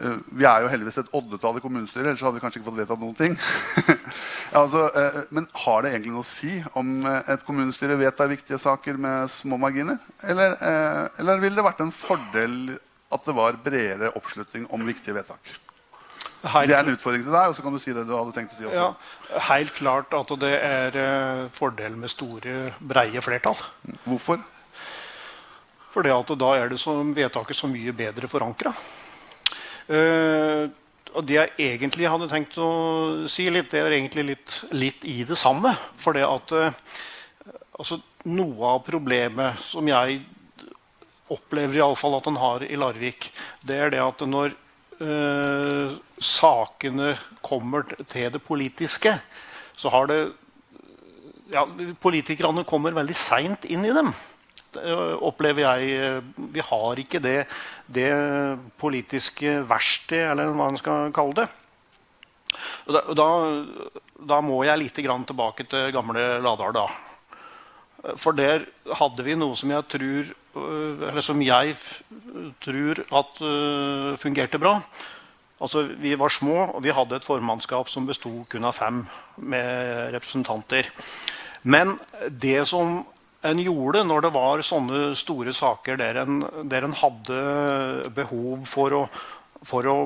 eh, 0.00 0.16
vi 0.34 0.48
er 0.50 0.64
jo 0.64 0.70
heldigvis 0.72 0.98
et 1.04 1.12
oddetall 1.14 1.60
i 1.60 1.62
kommunestyret, 1.62 2.08
ellers 2.10 2.24
hadde 2.26 2.40
vi 2.40 2.42
kanskje 2.42 2.60
ikke 2.60 2.70
fått 2.72 2.80
vedtatt 2.80 3.04
noen 3.04 3.18
ting. 3.20 3.36
altså, 4.62 4.88
eh, 4.98 5.20
men 5.36 5.46
har 5.66 5.84
det 5.84 5.92
egentlig 5.94 6.16
noe 6.16 6.26
å 6.26 6.30
si 6.32 6.56
om 6.80 6.96
et 7.06 7.46
kommunestyre 7.46 8.00
vedtar 8.00 8.32
viktige 8.32 8.58
saker 8.62 8.98
med 8.98 9.30
små 9.30 9.60
marginer? 9.62 10.00
Eller, 10.26 10.58
eller 11.20 11.38
ville 11.44 11.60
det 11.60 11.68
vært 11.68 11.84
en 11.86 11.94
fordel 11.94 12.74
at 13.14 13.28
det 13.28 13.36
var 13.38 13.62
bredere 13.62 14.10
oppslutning 14.18 14.66
om 14.74 14.82
viktige 14.90 15.14
vedtak? 15.14 15.54
Helt, 16.44 16.68
det 16.68 16.76
er 16.76 16.82
en 16.84 16.92
utfordring 16.92 17.22
til 17.24 17.32
deg, 17.32 17.48
og 17.48 17.56
så 17.56 17.62
kan 17.64 17.72
du 17.72 17.80
si 17.80 17.92
det 17.96 18.02
du 18.04 18.12
hadde 18.12 18.34
tenkt 18.36 18.52
å 18.52 18.58
si 18.58 18.66
også. 18.68 18.76
Ja, 18.76 19.38
helt 19.46 19.72
klart 19.78 20.12
at 20.12 20.32
det 20.42 20.52
er 20.58 20.92
fordelen 20.92 21.54
fordel 21.56 21.96
med 22.02 22.12
store, 22.12 22.56
breie 22.84 23.22
flertall. 23.24 23.56
Hvorfor? 24.04 24.42
At 25.94 26.32
da 26.40 26.50
er 26.58 26.72
det 26.72 26.80
som 26.82 27.14
vedtaket 27.14 27.56
så 27.56 27.70
mye 27.70 27.94
bedre 27.94 28.28
forankra. 28.28 28.74
Uh, 29.88 29.94
eh, 29.94 30.64
og 31.14 31.22
det 31.28 31.36
jeg 31.36 31.52
egentlig 31.62 32.08
hadde 32.10 32.26
tenkt 32.26 32.56
å 32.58 32.70
si 33.30 33.46
litt, 33.46 33.70
det 33.70 33.78
er 33.78 33.94
egentlig 33.94 34.24
litt, 34.32 34.56
litt 34.74 35.04
i 35.06 35.22
det 35.24 35.38
samme. 35.38 35.76
For 36.00 36.16
det 36.16 36.24
at 36.26 36.54
uh, 36.56 36.74
altså, 37.78 38.00
noe 38.26 38.72
av 38.74 38.82
problemet 38.88 39.62
som 39.62 39.86
jeg 39.86 40.24
opplever 41.30 41.78
i 41.78 41.84
alle 41.84 41.96
fall 41.96 42.18
at 42.18 42.26
en 42.28 42.42
har 42.42 42.66
i 42.66 42.76
Larvik, 42.76 43.30
det 43.62 43.78
er 43.78 43.94
det 43.94 44.02
at 44.02 44.26
når 44.26 44.58
eh, 45.04 45.94
sakene 46.20 47.14
kommer 47.44 47.86
til 48.08 48.30
det 48.32 48.40
politiske, 48.44 49.14
så 49.76 49.92
har 49.92 50.08
det 50.10 50.20
ja, 51.52 51.66
Politikerne 52.00 52.64
kommer 52.66 52.94
veldig 52.96 53.14
seint 53.14 53.66
inn 53.68 53.84
i 53.84 53.92
dem. 53.94 54.08
Det 54.74 54.94
opplever 55.22 55.66
jeg. 55.66 56.22
Vi 56.54 56.62
har 56.66 56.98
ikke 56.98 57.20
det, 57.22 57.44
det 57.86 58.08
politiske 58.80 59.60
verkstedet, 59.68 60.32
eller 60.32 60.50
hva 60.50 60.70
man 60.72 60.80
skal 60.80 61.12
kalle 61.14 61.44
det. 61.44 61.46
Da, 62.88 63.02
da, 63.12 63.28
da, 64.18 64.40
må 64.42 64.62
jeg 64.66 64.80
litt 64.80 64.98
tilbake 64.98 65.68
til 65.68 65.92
gamle 65.94 66.24
Ladar, 66.42 66.74
da. 66.74 66.86
For 68.18 68.34
der 68.34 68.66
hadde 68.98 69.26
vi 69.26 69.36
noe 69.38 69.54
som 69.58 69.70
jeg 69.74 69.86
tror 69.94 70.32
Eh, 70.32 70.43
eller 70.54 71.24
som 71.24 71.40
jeg 71.42 71.74
tror 72.64 73.00
at 73.04 73.42
uh, 73.42 74.14
fungerte 74.20 74.60
bra. 74.62 74.78
Altså, 75.60 75.86
Vi 75.98 76.14
var 76.18 76.32
små, 76.34 76.56
og 76.74 76.82
vi 76.82 76.92
hadde 76.92 77.16
et 77.16 77.26
formannskap 77.26 77.88
som 77.88 78.06
besto 78.06 78.44
kun 78.50 78.64
av 78.64 78.76
fem 78.76 79.04
med 79.38 80.12
representanter. 80.14 80.90
Men 81.62 81.96
det 82.28 82.66
som 82.68 83.04
en 83.44 83.60
gjorde 83.60 84.04
når 84.08 84.24
det 84.24 84.32
var 84.34 84.64
sånne 84.64 85.12
store 85.16 85.52
saker 85.52 85.98
der 86.00 86.22
en, 86.22 86.40
der 86.68 86.86
en 86.86 86.96
hadde 86.96 87.40
behov 88.16 88.64
for 88.68 88.96
å, 88.96 89.02
for 89.64 89.88
å 89.88 89.98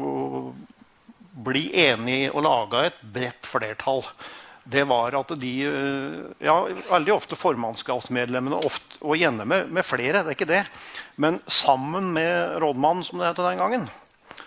bli 1.48 1.68
enig 1.78 2.28
og 2.32 2.44
lage 2.46 2.88
et 2.88 3.00
bredt 3.14 3.46
flertall, 3.46 4.02
det 4.68 4.84
var 4.84 5.16
at 5.16 5.32
de 5.40 5.52
eh, 5.64 6.44
ja, 6.44 6.56
Veldig 6.90 7.14
ofte 7.14 7.38
formannskapsmedlemmene, 7.38 8.60
ofte, 8.68 9.00
og 9.00 9.16
gjerne 9.16 9.46
med, 9.48 9.70
med, 9.72 9.86
flere, 9.86 10.22
det 10.22 10.34
er 10.34 10.36
ikke 10.36 10.50
det, 10.50 10.64
men 11.16 11.40
sammen 11.48 12.12
med 12.12 12.58
rådmannen, 12.62 13.04
som 13.06 13.20
det 13.20 13.30
het 13.30 13.40
den 13.40 13.62
gangen, 13.62 13.86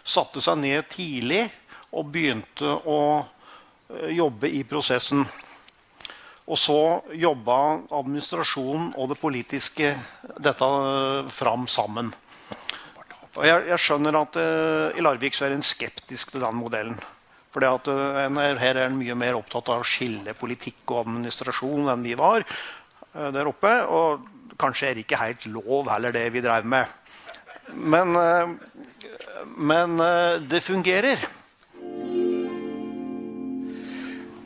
satte 0.04 0.44
seg 0.44 0.62
ned 0.62 0.90
tidlig 0.94 1.48
og 1.92 2.12
begynte 2.14 2.76
å 2.86 3.00
eh, 3.22 4.12
jobbe 4.18 4.52
i 4.52 4.62
prosessen. 4.68 5.26
Og 6.52 6.60
så 6.60 6.82
jobba 7.16 7.58
administrasjonen 7.96 8.92
og 9.00 9.12
det 9.12 9.20
politiske 9.22 9.94
dette 10.38 10.68
eh, 10.68 11.32
fram 11.34 11.66
sammen. 11.72 12.12
Og 13.32 13.46
jeg, 13.48 13.64
jeg 13.72 13.80
skjønner 13.80 14.18
at 14.20 14.36
uh, 14.36 14.98
i 15.00 15.04
Larvik 15.06 15.38
så 15.38 15.46
er 15.48 15.54
en 15.56 15.64
skeptisk 15.64 16.34
til 16.34 16.44
den 16.44 16.58
modellen. 16.60 16.98
Fordi 17.52 17.68
at 17.68 17.90
uh, 17.92 18.42
Her 18.62 18.78
er 18.78 18.86
en 18.88 19.00
mye 19.00 19.16
mer 19.18 19.40
opptatt 19.40 19.72
av 19.74 19.84
å 19.84 19.88
skille 19.88 20.36
politikk 20.38 20.94
og 20.94 21.04
administrasjon 21.06 21.92
enn 21.92 22.06
vi 22.06 22.16
var 22.20 22.46
uh, 22.46 23.30
der 23.36 23.50
oppe. 23.50 23.74
Og 23.92 24.56
kanskje 24.62 24.90
er 24.90 24.96
det 24.96 25.06
ikke 25.06 25.22
helt 25.22 25.48
lov 25.52 25.92
heller, 25.92 26.16
det 26.16 26.30
vi 26.34 26.44
drev 26.44 26.68
med. 26.68 26.88
Men, 27.72 28.16
uh, 28.16 28.56
men 29.58 30.00
det 30.48 30.64
fungerer. 30.64 31.24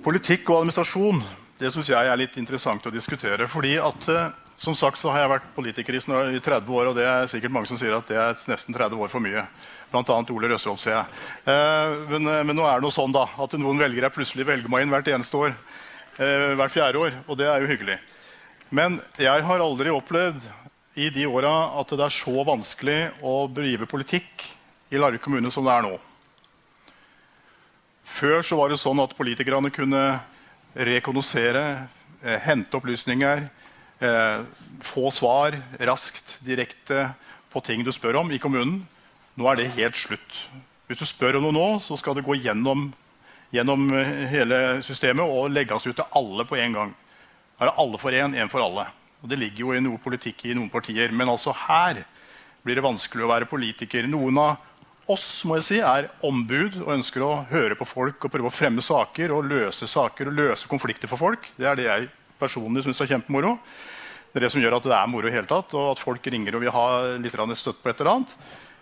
Politikk 0.05 0.49
og 0.51 0.61
administrasjon 0.61 1.23
det 1.59 1.71
synes 1.71 1.87
jeg 1.89 2.09
er 2.11 2.19
litt 2.19 2.35
interessant 2.37 2.83
å 2.85 2.93
diskutere. 2.93 3.47
fordi 3.47 3.77
at 3.79 4.09
som 4.57 4.75
sagt 4.75 4.99
så 4.99 5.11
har 5.11 5.23
jeg 5.23 5.31
vært 5.33 5.47
politiker 5.55 5.97
i 5.97 5.99
30 5.99 6.69
år, 6.71 6.89
og 6.89 6.95
det 6.95 7.03
er 7.03 7.27
sikkert 7.27 7.51
mange 7.51 7.67
som 7.67 7.79
sier 7.79 7.95
at 7.97 8.07
det 8.07 8.15
er 8.15 8.37
nesten 8.47 8.75
30 8.75 9.01
år 9.03 9.11
for 9.11 9.23
mye. 9.23 9.43
Blant 9.91 10.11
annet 10.11 10.31
Ole 10.31 10.49
Røsholm, 10.51 10.77
ser 10.79 10.95
jeg. 10.95 11.17
Eh, 11.51 11.95
men, 12.13 12.27
eh, 12.31 12.43
men, 12.47 12.55
nå 12.55 12.63
er 12.63 12.79
det 12.79 12.85
noe 12.87 12.95
sånn 12.95 13.13
da, 13.15 13.25
at 13.27 13.55
noen 13.59 13.81
velgere 13.81 14.11
plutselig 14.15 14.47
velger 14.47 14.71
meg 14.71 14.85
inn 14.85 14.93
hvert 14.93 15.11
eneste 15.11 15.39
år. 15.39 15.55
Eh, 16.15 16.53
hvert 16.55 16.71
fjerde 16.71 17.01
år, 17.03 17.17
og 17.27 17.39
det 17.39 17.49
er 17.51 17.63
jo 17.63 17.69
hyggelig. 17.73 17.97
Men 18.71 18.97
jeg 19.19 19.43
har 19.45 19.63
aldri 19.63 19.91
opplevd 19.91 20.47
i 20.95 21.09
de 21.11 21.27
åra 21.27 21.51
at 21.81 21.91
det 21.91 22.05
er 22.07 22.15
så 22.15 22.45
vanskelig 22.47 22.99
å 23.27 23.35
drive 23.51 23.87
politikk 23.91 24.47
i 24.95 25.01
Larvik 25.01 25.25
kommune 25.27 25.51
som 25.51 25.67
det 25.67 25.75
er 25.75 25.83
nå. 25.83 25.99
Før 28.07 28.39
så 28.45 28.55
var 28.55 28.71
det 28.71 28.79
sånn 28.79 29.03
at 29.03 29.15
politikerne 29.17 29.69
kunne 29.75 30.01
rekognosere, 30.75 31.65
hente 32.45 32.79
opplysninger, 32.79 33.43
få 34.85 35.09
svar 35.13 35.55
raskt, 35.87 36.37
direkte 36.45 37.09
på 37.53 37.61
ting 37.63 37.83
du 37.85 37.91
spør 37.95 38.19
om 38.21 38.31
i 38.31 38.39
kommunen. 38.41 38.81
Nå 39.35 39.47
er 39.51 39.59
det 39.59 39.73
helt 39.77 39.97
slutt. 39.99 40.37
Hvis 40.87 41.01
du 41.01 41.07
spør 41.07 41.39
om 41.39 41.47
noe 41.47 41.55
nå, 41.55 41.67
så 41.81 41.97
skal 41.97 42.17
det 42.17 42.25
gå 42.27 42.37
gjennom, 42.37 42.89
gjennom 43.55 43.87
eh, 43.97 44.27
hele 44.31 44.59
systemet 44.85 45.25
og 45.25 45.49
legges 45.53 45.87
ut 45.87 45.95
til 45.97 46.19
alle 46.19 46.45
på 46.47 46.59
en 46.61 46.77
gang. 46.77 46.93
Her 47.59 47.71
er 47.71 47.81
alle 47.81 47.99
for 48.01 48.15
én, 48.15 48.35
én 48.37 48.51
for 48.51 48.63
alle. 48.63 48.85
Og 49.23 49.31
Det 49.31 49.39
ligger 49.39 49.63
jo 49.63 49.73
i 49.73 49.81
noe 49.81 50.01
politikk 50.03 50.45
i 50.45 50.53
noen 50.53 50.69
partier. 50.69 51.11
Men 51.11 51.31
altså 51.31 51.55
her 51.65 52.03
blir 52.65 52.77
det 52.77 52.85
vanskelig 52.85 53.25
å 53.25 53.31
være 53.31 53.49
politiker. 53.49 54.05
Noen 54.09 54.37
av 54.41 55.11
oss 55.11 55.27
må 55.47 55.57
jeg 55.59 55.67
si, 55.67 55.79
er 55.81 56.11
ombud 56.25 56.77
og 56.83 56.93
ønsker 56.97 57.23
å 57.25 57.33
høre 57.49 57.77
på 57.79 57.87
folk 57.87 58.27
og 58.27 58.33
prøve 58.33 58.51
å 58.51 58.53
fremme 58.53 58.83
saker 58.85 59.33
og 59.33 59.49
løse 59.49 59.89
saker 59.89 60.29
og 60.29 60.37
løse 60.37 60.69
konflikter 60.69 61.09
for 61.09 61.21
folk. 61.21 61.49
Det 61.57 61.67
er 61.69 61.79
det 61.79 61.89
jeg 61.89 62.07
personlig 62.41 62.85
syns 62.85 63.01
er 63.01 63.13
kjempemoro. 63.15 63.55
Det 64.35 64.41
er 64.41 64.49
det 64.49 64.51
som 64.51 64.59
gjør 64.59 64.73
at 64.75 64.83
det 64.83 64.91
er 64.91 65.07
moro 65.07 65.29
i 65.29 65.31
hele 65.31 65.47
tatt, 65.47 65.71
og 65.79 65.93
at 65.93 66.01
folk 66.03 66.25
ringer 66.27 66.57
og 66.57 66.63
vil 66.65 66.73
ha 66.75 66.87
litt 67.23 67.37
støtt 67.55 67.77
på 67.79 67.87
et 67.87 68.01
eller 68.01 68.17
annet. 68.17 68.33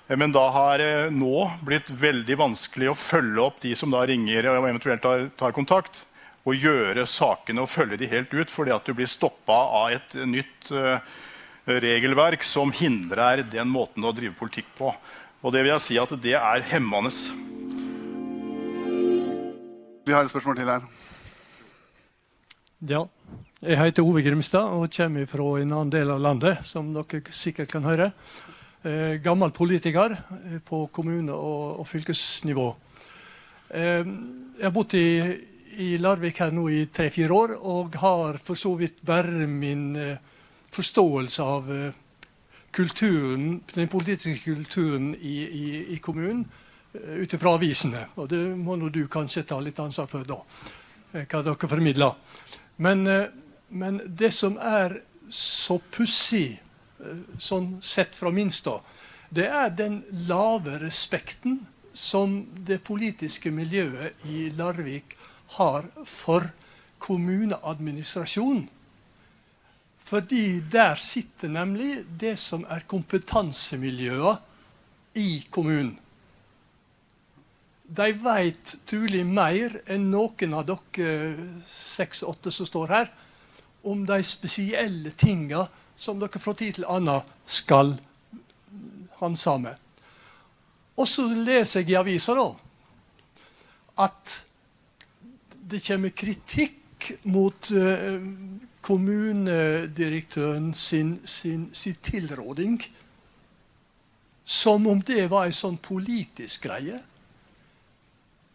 Eh, 0.07 0.17
Men 0.17 0.33
da 0.33 0.47
har 0.49 0.81
det 0.81 1.11
nå 1.13 1.43
blitt 1.61 1.91
veldig 1.93 2.37
vanskelig 2.41 2.89
å 2.89 2.95
følge 2.97 3.43
opp 3.43 3.61
de 3.61 3.75
som 3.77 3.93
da 3.93 4.01
ringer 4.01 4.49
og 4.49 4.57
eventuelt 4.63 5.03
tar, 5.05 5.27
tar 5.37 5.53
kontakt, 5.53 6.07
og 6.41 6.57
gjøre 6.57 7.05
sakene 7.05 7.61
og 7.61 7.69
følge 7.69 8.01
de 8.01 8.09
helt 8.09 8.33
ut, 8.33 8.49
fordi 8.49 8.73
at 8.73 8.83
du 8.83 8.97
blir 8.97 9.05
stoppa 9.05 9.59
av 9.77 9.93
et 9.93 10.17
nytt 10.25 10.73
eh, 10.73 10.97
regelverk 11.69 12.41
som 12.41 12.73
hindrer 12.73 13.45
den 13.45 13.69
måten 13.69 14.01
å 14.01 14.11
drive 14.11 14.33
politikk 14.41 14.73
på. 14.73 14.89
Og 15.45 15.53
det 15.53 15.61
vil 15.61 15.75
jeg 15.75 15.85
si 15.85 16.01
at 16.01 16.17
det 16.17 16.33
er 16.33 16.65
hemmende. 16.73 17.13
Vi 20.01 20.17
har 20.17 20.25
et 20.25 20.33
spørsmål 20.33 20.57
til 20.57 20.73
her. 20.73 20.89
Ja. 22.89 23.05
Jeg 23.63 23.77
heter 23.79 24.03
Ove 24.03 24.19
Grimstad 24.19 24.73
og 24.75 24.91
kommer 24.91 25.23
fra 25.23 25.43
en 25.61 25.69
annen 25.71 25.91
del 25.93 26.09
av 26.11 26.19
landet, 26.19 26.65
som 26.67 26.89
dere 26.91 27.21
sikkert 27.31 27.69
kan 27.71 27.85
høre. 27.87 28.09
Eh, 28.83 29.21
gammel 29.23 29.53
politiker 29.55 30.11
eh, 30.11 30.57
på 30.59 30.81
kommune- 30.91 31.31
og, 31.31 31.85
fylkesnivå. 31.87 32.65
Eh, 33.69 34.09
jeg 34.57 34.65
har 34.65 34.73
bodd 34.75 34.95
i, 34.99 35.93
Larvik 35.95 36.41
her 36.43 36.51
nå 36.51 36.65
i 36.67 36.81
tre-fire 36.91 37.31
år 37.31 37.53
og 37.55 37.95
har 38.01 38.35
for 38.43 38.59
så 38.59 38.73
vidt 38.75 38.99
bare 38.99 39.47
min 39.47 39.95
forståelse 40.75 41.43
av 41.43 41.71
kulturen, 42.75 43.61
den 43.73 43.87
politiske 43.87 44.43
kulturen 44.43 45.13
i, 45.15 45.37
i, 45.47 45.63
i 45.95 46.01
kommunen 46.03 46.43
ut 46.91 47.33
ifra 47.33 47.55
avisene. 47.55 48.09
Og 48.19 48.27
det 48.29 48.43
må 48.59 48.75
nå 48.75 48.91
du 48.91 49.05
kanskje 49.07 49.45
ta 49.47 49.61
litt 49.63 49.79
ansvar 49.79 50.11
for, 50.11 50.27
da, 50.27 50.41
hva 51.15 51.41
dere 51.47 51.71
formidler. 51.71 52.19
Men, 52.83 53.07
men 53.73 54.01
det 54.05 54.31
som 54.31 54.57
er 54.61 54.99
så 55.33 55.79
pussig, 55.91 56.59
eh, 56.99 57.23
sånn 57.41 57.81
sett 57.81 58.15
fra 58.15 58.31
min 58.31 58.51
stå, 58.53 58.77
det 59.33 59.47
er 59.49 59.69
den 59.73 60.03
lave 60.29 60.77
respekten 60.83 61.65
som 61.93 62.43
det 62.65 62.83
politiske 62.85 63.51
miljøet 63.53 64.25
i 64.29 64.49
Larvik 64.53 65.17
har 65.57 65.89
for 66.05 66.51
kommuneadministrasjonen. 67.01 68.69
Fordi 70.03 70.59
der 70.71 70.95
sitter 70.99 71.47
nemlig 71.49 72.03
det 72.19 72.35
som 72.39 72.65
er 72.69 72.85
kompetansemiljøet 72.87 74.37
i 75.17 75.45
kommunen. 75.49 75.99
De 77.93 78.11
vet 78.17 78.75
trolig 78.89 79.25
mer 79.27 79.81
enn 79.91 80.11
noen 80.11 80.53
av 80.57 80.65
dere 80.67 81.35
seks-åtte 81.69 82.51
som 82.53 82.65
står 82.67 82.87
her, 82.93 83.11
om 83.83 84.05
de 84.07 84.23
spesielle 84.23 85.11
tinga 85.11 85.67
som 85.95 86.19
dere 86.19 86.39
fra 86.41 86.53
tid 86.57 86.79
til 86.79 86.87
annen 86.89 87.21
skal 87.45 87.95
handsame. 89.19 89.75
Og 90.97 91.07
så 91.09 91.25
leser 91.27 91.81
jeg 91.81 91.93
i 91.93 91.99
avisa 91.99 92.35
da, 92.37 92.47
at 94.05 94.35
det 95.73 95.81
kommer 95.85 96.13
kritikk 96.15 97.09
mot 97.29 97.71
uh, 97.73 98.21
kommunedirektøren 98.83 100.73
sin, 100.73 101.17
sin, 101.25 101.69
sin 101.73 101.95
tilråding. 102.03 102.81
Som 104.43 104.87
om 104.87 105.01
det 105.01 105.29
var 105.31 105.47
en 105.47 105.55
sånn 105.55 105.77
politisk 105.81 106.67
greie. 106.67 106.99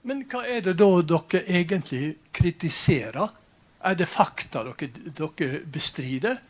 Men 0.08 0.22
hva 0.28 0.44
er 0.46 0.60
det 0.66 0.76
da 0.78 0.90
dere 1.02 1.42
egentlig 1.48 2.16
kritiserer? 2.32 3.32
Er 3.88 3.96
det 3.96 4.08
fakta 4.10 4.64
dere, 4.66 4.88
dere 5.16 5.62
bestrider? 5.72 6.40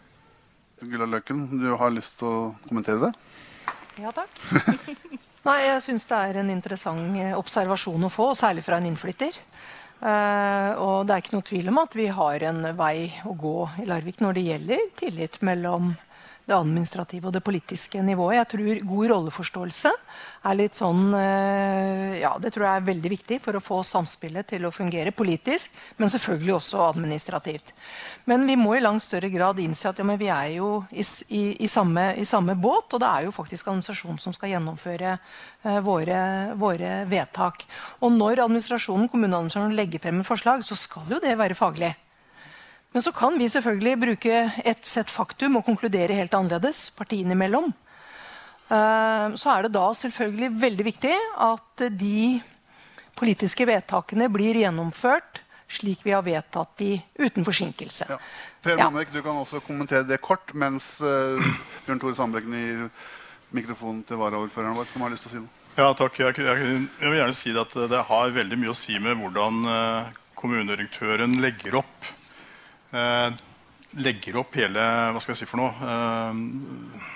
Gulla 0.81 1.07
Løken, 1.07 1.47
du 1.59 1.71
har 1.79 1.93
lyst 1.95 2.19
til 2.19 2.29
å 2.29 2.39
kommentere 2.67 3.09
det? 3.09 3.13
Ja, 4.03 4.13
takk. 4.15 4.31
Nei, 5.49 5.59
jeg 5.65 5.83
syns 5.85 6.07
det 6.11 6.19
er 6.19 6.39
en 6.43 6.51
interessant 6.53 7.19
eh, 7.19 7.35
observasjon 7.39 8.07
å 8.07 8.13
få, 8.13 8.33
særlig 8.39 8.65
fra 8.67 8.79
en 8.79 8.89
innflytter. 8.91 9.39
Uh, 9.99 10.79
og 10.79 11.09
det 11.09 11.15
er 11.15 11.23
ikke 11.25 11.35
noe 11.35 11.47
tvil 11.47 11.71
om 11.73 11.81
at 11.83 11.95
vi 11.99 12.05
har 12.15 12.45
en 12.47 12.61
vei 12.79 13.09
å 13.27 13.33
gå 13.35 13.55
i 13.83 13.87
Larvik 13.89 14.21
når 14.23 14.37
det 14.37 14.45
gjelder 14.47 14.85
tillit 15.01 15.41
mellom 15.43 15.89
det 16.49 16.57
administrative 16.57 17.29
og 17.29 17.35
det 17.37 17.45
politiske 17.45 18.01
nivået. 18.03 18.39
Jeg 18.39 18.49
tror 18.53 18.81
god 18.89 19.11
rolleforståelse 19.13 19.93
er 20.49 20.57
litt 20.57 20.79
sånn 20.79 21.13
uh, 21.13 22.17
Ja, 22.19 22.33
det 22.41 22.55
tror 22.55 22.67
jeg 22.67 22.81
er 22.81 22.87
veldig 22.89 23.13
viktig 23.13 23.39
for 23.45 23.59
å 23.59 23.63
få 23.63 23.83
samspillet 23.87 24.49
til 24.49 24.65
å 24.65 24.73
fungere 24.75 25.13
politisk, 25.13 25.75
men 26.01 26.11
selvfølgelig 26.13 26.55
også 26.57 26.83
administrativt. 26.89 27.75
Men 28.29 28.47
vi 28.49 28.57
må 28.61 28.75
i 28.77 28.83
langt 28.83 29.05
større 29.05 29.31
grad 29.33 29.61
innse 29.63 29.91
at 29.91 30.01
ja, 30.01 30.09
vi 30.09 30.31
er 30.33 30.49
jo 30.57 30.73
i, 30.91 31.05
i, 31.29 31.43
i, 31.65 31.69
samme, 31.69 32.11
i, 32.17 32.25
samme, 32.29 32.57
båt, 32.59 32.97
og 32.97 33.05
det 33.05 33.13
er 33.13 33.29
jo 33.29 33.37
faktisk 33.37 33.69
administrasjonen 33.69 34.21
som 34.23 34.35
skal 34.37 34.55
gjennomføre 34.55 35.15
eh, 35.15 35.79
våre, 35.85 36.21
våre, 36.59 36.93
vedtak. 37.09 37.65
Og 38.01 38.13
når 38.17 38.45
administrasjonen, 38.47 39.09
kommuneadministrasjonen 39.13 39.79
legger 39.79 40.03
frem 40.03 40.23
et 40.23 40.29
forslag, 40.29 40.65
så 40.67 40.77
skal 40.79 41.09
jo 41.13 41.23
det 41.23 41.37
være 41.39 41.59
faglig. 41.59 41.95
Men 42.99 43.03
så 43.03 43.13
kan 43.15 43.37
vi 43.39 43.47
selvfølgelig 43.47 43.99
bruke 44.03 44.39
et 44.67 44.87
sett 44.91 45.07
faktum 45.07 45.61
og 45.61 45.63
konkludere 45.69 46.17
helt 46.19 46.33
annerledes 46.35 46.89
partiene 46.99 47.37
imellom. 47.37 47.69
Uh, 48.67 49.37
så 49.39 49.53
er 49.53 49.69
det 49.69 49.77
da 49.77 49.85
selvfølgelig 49.95 50.49
veldig 50.65 50.87
viktig 50.89 51.13
at 51.47 51.85
de 51.95 52.41
politiske 53.15 53.69
vedtakene 53.71 54.27
blir 54.35 54.59
gjennomført 54.65 55.45
slik 55.71 56.03
vi 56.03 56.17
har 56.17 56.27
vedtatt 56.27 56.75
de 56.83 56.91
uten 57.23 57.47
forsinkelse. 57.47 58.11
Ja. 58.11 58.19
Per 58.67 58.83
Manek, 58.83 59.13
ja. 59.13 59.21
du 59.21 59.23
kan 59.29 59.39
også 59.45 59.63
kommentere 59.63 60.03
det 60.11 60.19
kort, 60.19 60.51
mens 60.59 60.97
uh, 60.99 61.39
Bjørn 61.87 62.03
Tore 62.03 62.19
Sandbrekken 62.19 62.59
gir 62.59 62.85
mikrofonen 63.55 64.03
til 64.11 64.19
varaordføreren 64.19 64.75
vår, 64.75 64.91
som 64.91 65.07
har 65.07 65.15
lyst 65.15 65.29
til 65.29 65.37
å 65.37 65.37
si 65.37 65.47
noe. 65.47 65.67
Ja, 65.79 65.93
takk. 65.95 66.19
Jeg, 66.19 66.43
jeg, 66.43 66.69
jeg, 66.83 67.07
vil 67.07 67.21
gjerne 67.23 67.41
si 67.45 67.55
at 67.63 67.81
det 67.95 68.07
har 68.11 68.39
veldig 68.43 68.59
mye 68.59 68.75
å 68.75 68.81
si 68.83 68.99
med 68.99 69.23
hvordan 69.23 69.67
uh, 69.71 70.15
kommunedirektøren 70.39 71.39
legger 71.47 71.85
opp 71.87 72.09
eh, 72.11 72.18
legger 73.97 74.37
opp 74.41 74.57
hele 74.59 74.83
Hva 75.15 75.23
skal 75.23 75.35
jeg 75.35 75.43
si 75.43 75.49
for 75.49 75.61
noe? 75.61 75.73
Eh, 75.81 77.07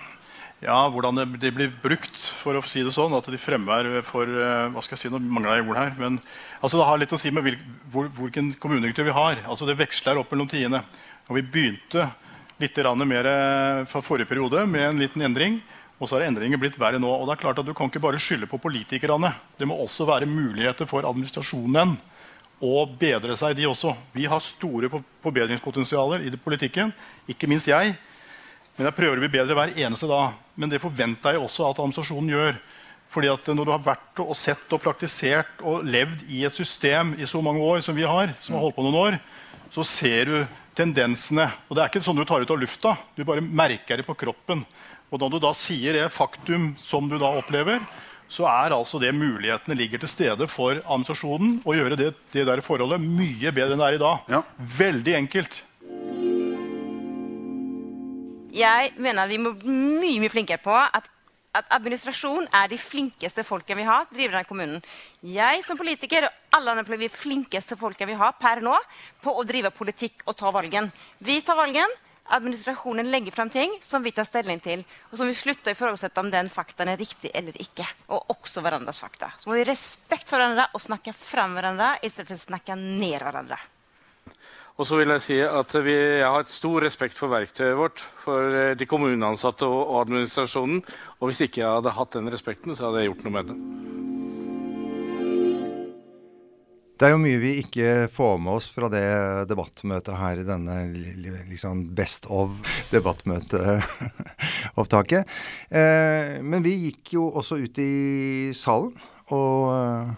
ja, 0.63 0.79
hvordan 0.95 1.19
det, 1.19 1.51
blir 1.57 1.73
brukt, 1.83 2.15
for 2.39 2.55
å 2.55 2.63
si 2.63 2.85
det 2.87 2.95
sånn. 2.95 3.15
At 3.17 3.27
de 3.27 3.41
fremmer 3.41 3.89
for 4.07 4.31
eh, 4.31 4.69
hva 4.71 4.85
skal 4.85 4.95
jeg 4.95 5.05
si, 5.05 5.13
Nå 5.13 5.19
mangler 5.23 5.59
jeg 5.59 5.67
ord 5.67 5.81
her. 5.81 5.95
men 5.99 6.21
altså, 6.61 6.79
Det 6.79 6.87
har 6.87 7.03
litt 7.03 7.15
å 7.15 7.19
si 7.19 7.33
med 7.35 7.49
hvilken 7.91 8.53
kommunedirektør 8.63 9.11
vi 9.11 9.17
har. 9.17 9.43
Altså, 9.43 9.67
Det 9.67 9.79
veksler 9.81 10.21
opp 10.21 10.31
mellom 10.31 10.51
tidene. 10.51 10.85
Og 11.29 11.39
Vi 11.41 11.43
begynte 11.43 12.11
litt 12.63 12.79
mer 12.79 13.27
eh, 13.27 13.85
fra 13.91 14.05
forrige 14.07 14.31
periode 14.31 14.63
med 14.71 14.89
en 14.93 15.03
liten 15.03 15.23
endring. 15.27 15.61
Og 15.99 16.09
så 16.09 16.17
har 16.19 16.29
endringen 16.29 16.59
blitt 16.63 16.79
verre 16.79 16.99
nå. 16.99 17.11
Og 17.11 17.27
det 17.27 17.35
er 17.37 17.43
klart 17.43 17.59
at 17.59 17.67
Du 17.67 17.75
kan 17.75 17.91
ikke 17.91 18.03
bare 18.03 18.23
skylde 18.23 18.47
på 18.47 18.63
politikerne. 18.63 19.35
Det 19.59 19.67
må 19.67 19.75
også 19.83 20.07
være 20.07 20.31
muligheter 20.31 20.87
for 20.87 21.03
administrasjonen 21.03 21.99
å 22.63 22.85
bedre 22.87 23.35
seg, 23.39 23.57
de 23.59 23.67
også. 23.67 23.91
Vi 24.15 24.29
har 24.31 24.43
store 24.45 24.91
forbedringspotensialer 25.25 26.23
i 26.29 26.31
politikken. 26.39 26.93
Ikke 27.31 27.49
minst 27.51 27.71
jeg. 27.71 27.97
Men 28.77 28.89
jeg 28.89 28.97
prøver 28.97 29.19
å 29.19 29.25
bli 29.25 29.33
bedre 29.35 29.57
hver 29.59 29.75
eneste 29.75 30.09
dag. 30.09 30.37
Men 30.55 30.71
det 30.71 30.81
forventer 30.83 31.35
jeg 31.35 31.43
også 31.43 31.67
at 31.69 31.81
administrasjonen 31.83 32.31
gjør. 32.33 32.61
Fordi 33.13 33.29
at 33.29 33.51
Når 33.51 33.67
du 33.67 33.73
har 33.75 33.85
vært 33.85 34.23
og 34.25 34.37
sett 34.39 34.71
og 34.73 34.81
praktisert 34.81 35.61
og 35.61 35.85
levd 35.85 36.23
i 36.33 36.45
et 36.47 36.57
system 36.57 37.13
i 37.19 37.29
så 37.29 37.43
mange 37.45 37.61
år 37.61 37.83
som 37.85 37.97
vi 37.99 38.07
har, 38.09 38.33
som 38.41 38.57
har 38.57 38.65
holdt 38.65 38.79
på 38.79 38.87
noen 38.87 39.01
år, 39.03 39.19
så 39.75 39.85
ser 39.85 40.31
du 40.31 40.39
tendensene. 40.79 41.51
Og 41.69 41.77
det 41.77 41.83
er 41.83 41.91
ikke 41.91 42.05
sånn 42.07 42.17
du 42.17 42.25
tar 42.25 42.41
ut 42.41 42.55
av 42.55 42.63
lufta. 42.63 42.95
Du 43.17 43.25
bare 43.29 43.45
merker 43.45 44.01
det 44.01 44.07
på 44.07 44.17
kroppen. 44.17 44.65
Og 45.13 45.21
når 45.21 45.35
du 45.35 45.39
da 45.45 45.53
sier 45.53 45.99
det 45.99 46.09
faktum 46.15 46.71
som 46.81 47.11
du 47.11 47.19
da 47.21 47.35
opplever, 47.37 47.83
så 48.33 48.47
er 48.49 48.73
altså 48.73 49.01
det 49.03 49.13
mulighetene 49.15 49.77
ligger 49.77 50.01
til 50.03 50.11
stede 50.11 50.49
for 50.49 50.79
administrasjonen 50.81 51.59
å 51.69 51.77
gjøre 51.77 51.99
det, 52.01 52.13
det 52.33 52.47
der 52.49 52.65
forholdet 52.65 53.03
mye 53.05 53.53
bedre 53.53 53.77
enn 53.77 53.83
det 53.83 53.91
er 53.91 53.99
i 53.99 54.03
dag. 54.03 54.31
Ja. 54.33 54.43
Veldig 54.79 55.17
enkelt. 55.21 55.63
Jeg 58.53 58.93
mener 59.01 59.29
vi 59.29 59.41
må 59.41 59.55
bli 59.57 59.73
mye, 59.73 60.21
mye 60.25 60.33
flinkere 60.33 60.61
på 60.65 60.77
at 60.77 61.09
at 61.53 61.69
administrasjon 61.77 62.47
er 62.57 62.71
de 62.73 62.79
flinkeste 62.81 63.45
folkene 63.45 63.83
vi 63.83 63.85
har 63.85 64.07
til 64.07 64.15
å 64.15 64.19
drive 64.19 64.33
denne 64.33 64.49
kommunen. 64.49 64.79
Jeg 65.21 65.61
som 65.67 65.77
politiker 65.77 66.25
og 66.25 66.57
alle 66.57 66.73
andre 66.73 66.87
blir 66.89 67.03
de 67.03 67.11
flinkeste 67.13 67.77
folkene 67.77 68.09
vi 68.09 68.17
har 68.17 68.33
per 68.41 68.63
nå 68.65 68.73
på 69.21 69.35
å 69.37 69.45
drive 69.45 69.73
politikk 69.77 70.25
og 70.25 70.39
ta 70.41 70.53
valgen. 70.55 70.89
Vi 71.21 71.41
tar 71.45 71.59
valgen. 71.59 71.93
Administrasjonen 72.31 73.11
legger 73.11 73.35
frem 73.35 73.51
ting 73.51 73.75
som 73.83 74.03
vi 74.03 74.13
tar 74.15 74.25
stilling 74.25 74.61
til, 74.63 74.85
og 75.11 75.19
som 75.19 75.27
vi 75.29 75.35
slutter 75.37 75.73
å 75.73 75.75
ifrågasette 75.75 76.23
om 76.23 76.31
den 76.33 76.49
faktaen 76.53 76.93
er 76.93 77.01
riktig 77.01 77.33
eller 77.35 77.57
ikke. 77.61 77.87
Og 78.15 78.31
også 78.37 78.63
hverandres 78.63 79.01
fakta. 79.03 79.33
Så 79.39 79.51
må 79.51 79.59
vi 79.59 79.67
respekt 79.69 80.31
for 80.31 80.39
hverandre 80.39 80.69
og 80.73 80.85
snakke 80.85 81.15
fram 81.17 81.59
hverandre 81.59 81.97
istedenfor 82.07 82.39
å 82.39 82.45
snakke 82.47 82.79
ned 82.79 83.19
hverandre. 83.21 83.59
Og 84.81 84.89
så 84.89 84.97
vil 84.97 85.13
jeg 85.13 85.25
si 85.27 85.37
at 85.45 85.75
vi, 85.85 85.93
Jeg 85.95 86.25
har 86.25 86.41
et 86.41 86.53
stor 86.53 86.81
respekt 86.81 87.19
for 87.19 87.29
verktøyet 87.29 87.77
vårt, 87.77 88.01
for 88.23 88.55
eh, 88.57 88.73
de 88.79 88.89
kommuneansatte 88.89 89.69
og 89.69 89.99
administrasjonen. 90.07 90.81
Og 91.21 91.29
hvis 91.29 91.45
ikke 91.45 91.61
jeg 91.61 91.69
hadde 91.69 91.99
hatt 91.99 92.17
den 92.17 92.33
respekten, 92.33 92.77
så 92.77 92.89
hadde 92.89 93.03
jeg 93.03 93.13
gjort 93.13 93.27
noe 93.27 93.37
med 93.37 93.53
det. 93.53 93.59
Det 97.03 97.09
er 97.09 97.17
jo 97.17 97.19
mye 97.19 97.39
vi 97.43 97.49
ikke 97.59 98.07
får 98.15 98.37
med 98.39 98.61
oss 98.61 98.69
fra 98.71 98.87
det 98.87 99.03
debattmøtet 99.51 100.15
her 100.21 100.39
i 100.39 100.45
denne 100.47 100.87
liksom 101.51 101.91
best 101.99 102.31
of 102.31 102.63
debattmøteopptaket. 102.93 105.27
Eh, 105.67 106.39
men 106.47 106.63
vi 106.63 106.79
gikk 106.85 107.11
jo 107.17 107.27
også 107.41 107.59
ut 107.59 107.75
i 107.83 108.55
salen 108.55 108.95
og 109.35 109.75
eh, 109.75 110.15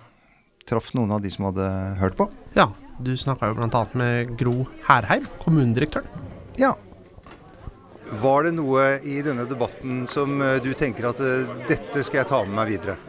traff 0.68 0.92
noen 0.92 1.16
av 1.16 1.24
de 1.24 1.32
som 1.32 1.48
hadde 1.48 1.64
hørt 2.02 2.20
på. 2.20 2.28
Ja, 2.52 2.68
du 3.00 3.16
snakka 3.16 3.48
jo 3.48 3.56
bl.a. 3.62 3.88
med 3.96 4.36
Gro 4.36 4.68
Herheim, 4.84 5.24
kommunedirektøren. 5.40 6.04
Ja. 6.60 6.76
Var 8.20 8.44
det 8.44 8.52
noe 8.58 9.00
i 9.00 9.24
denne 9.24 9.48
debatten 9.48 10.04
som 10.04 10.36
eh, 10.44 10.60
du 10.60 10.76
tenker 10.76 11.08
at 11.14 11.20
eh, 11.24 11.48
dette 11.64 12.04
skal 12.04 12.20
jeg 12.20 12.28
ta 12.34 12.44
med 12.44 12.52
meg 12.60 12.76
videre? 12.76 13.00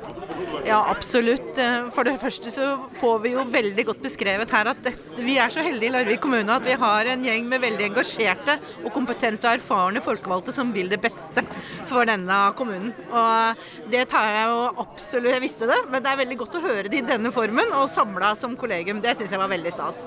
Ja, 0.64 0.80
absolutt. 0.96 1.45
Eh, 1.62 1.88
for 1.96 2.08
det 2.08 2.18
første 2.20 2.52
så 2.52 2.66
får 3.00 3.20
vi 3.24 3.32
jo 3.36 3.44
veldig 3.52 3.86
godt 3.90 4.02
beskrevet 4.04 4.52
her 4.52 4.70
at 4.72 4.90
vi 5.16 5.38
er 5.40 5.52
så 5.54 5.64
heldige 5.64 5.90
i 5.90 5.94
Larvik 5.94 6.22
kommune 6.24 6.56
at 6.56 6.66
vi 6.66 6.76
har 6.80 7.10
en 7.12 7.24
gjeng 7.24 7.48
med 7.50 7.64
veldig 7.64 7.88
engasjerte 7.90 8.58
og 8.84 8.92
kompetente 8.96 9.48
og 9.48 9.60
erfarne 9.60 10.04
folkevalgte 10.04 10.54
som 10.56 10.74
vil 10.76 10.90
det 10.92 11.00
beste 11.04 11.44
for 11.90 12.08
denne 12.10 12.40
kommunen. 12.60 12.92
Og 13.12 13.92
det 13.92 14.06
tar 14.12 14.28
jeg 14.32 14.50
jo 14.52 14.62
absolutt 14.86 15.34
Jeg 15.36 15.44
visste 15.44 15.68
det, 15.70 15.78
men 15.92 16.04
det 16.04 16.12
er 16.12 16.20
veldig 16.22 16.38
godt 16.40 16.58
å 16.60 16.64
høre 16.64 16.90
det 16.92 17.00
i 17.02 17.06
denne 17.06 17.32
formen 17.34 17.72
og 17.76 17.90
samla 17.92 18.34
som 18.38 18.56
kollegium. 18.60 19.02
Det 19.04 19.16
syns 19.18 19.34
jeg 19.34 19.42
var 19.42 19.52
veldig 19.52 19.74
stas. 19.74 20.04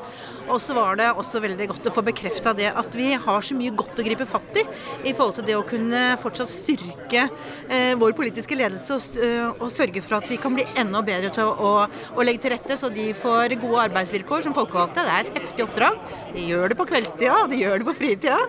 Og 0.48 0.60
så 0.62 0.76
var 0.76 0.98
det 1.00 1.10
også 1.10 1.42
veldig 1.44 1.68
godt 1.72 1.88
å 1.90 1.94
få 1.94 2.04
bekrefta 2.06 2.54
det 2.56 2.70
at 2.70 2.96
vi 2.96 3.10
har 3.18 3.44
så 3.44 3.56
mye 3.58 3.74
godt 3.76 3.98
å 3.98 4.06
gripe 4.06 4.26
fatt 4.28 4.60
i 4.60 4.64
i 5.08 5.14
forhold 5.14 5.38
til 5.38 5.48
det 5.48 5.56
å 5.58 5.66
kunne 5.66 6.02
fortsatt 6.20 6.50
styrke 6.52 7.26
eh, 7.68 7.94
vår 7.98 8.14
politiske 8.18 8.56
ledelse 8.58 8.96
og, 8.96 9.20
eh, 9.22 9.44
og 9.58 9.72
sørge 9.72 10.02
for 10.04 10.18
at 10.20 10.30
vi 10.30 10.38
kan 10.40 10.54
bli 10.56 10.66
enda 10.78 11.02
bedre 11.04 11.32
til 11.34 11.37
å, 11.44 11.72
å, 11.88 12.24
legge 12.26 12.44
til 12.44 12.54
rette 12.54 12.78
så 12.80 12.90
de 12.92 13.10
får 13.16 13.56
gode 13.62 13.84
arbeidsvilkår 13.88 14.46
som 14.46 14.56
folkevalgte. 14.56 15.04
Det 15.04 15.14
er 15.14 15.28
et 15.28 15.38
heftig 15.40 15.66
oppdrag. 15.66 16.00
De 16.34 16.46
gjør 16.48 16.72
det 16.72 16.78
på 16.78 16.88
kveldstida, 16.88 17.44
de 17.50 17.60
gjør 17.62 17.82
det 17.82 17.88
på 17.88 17.96
fritida. 17.98 18.40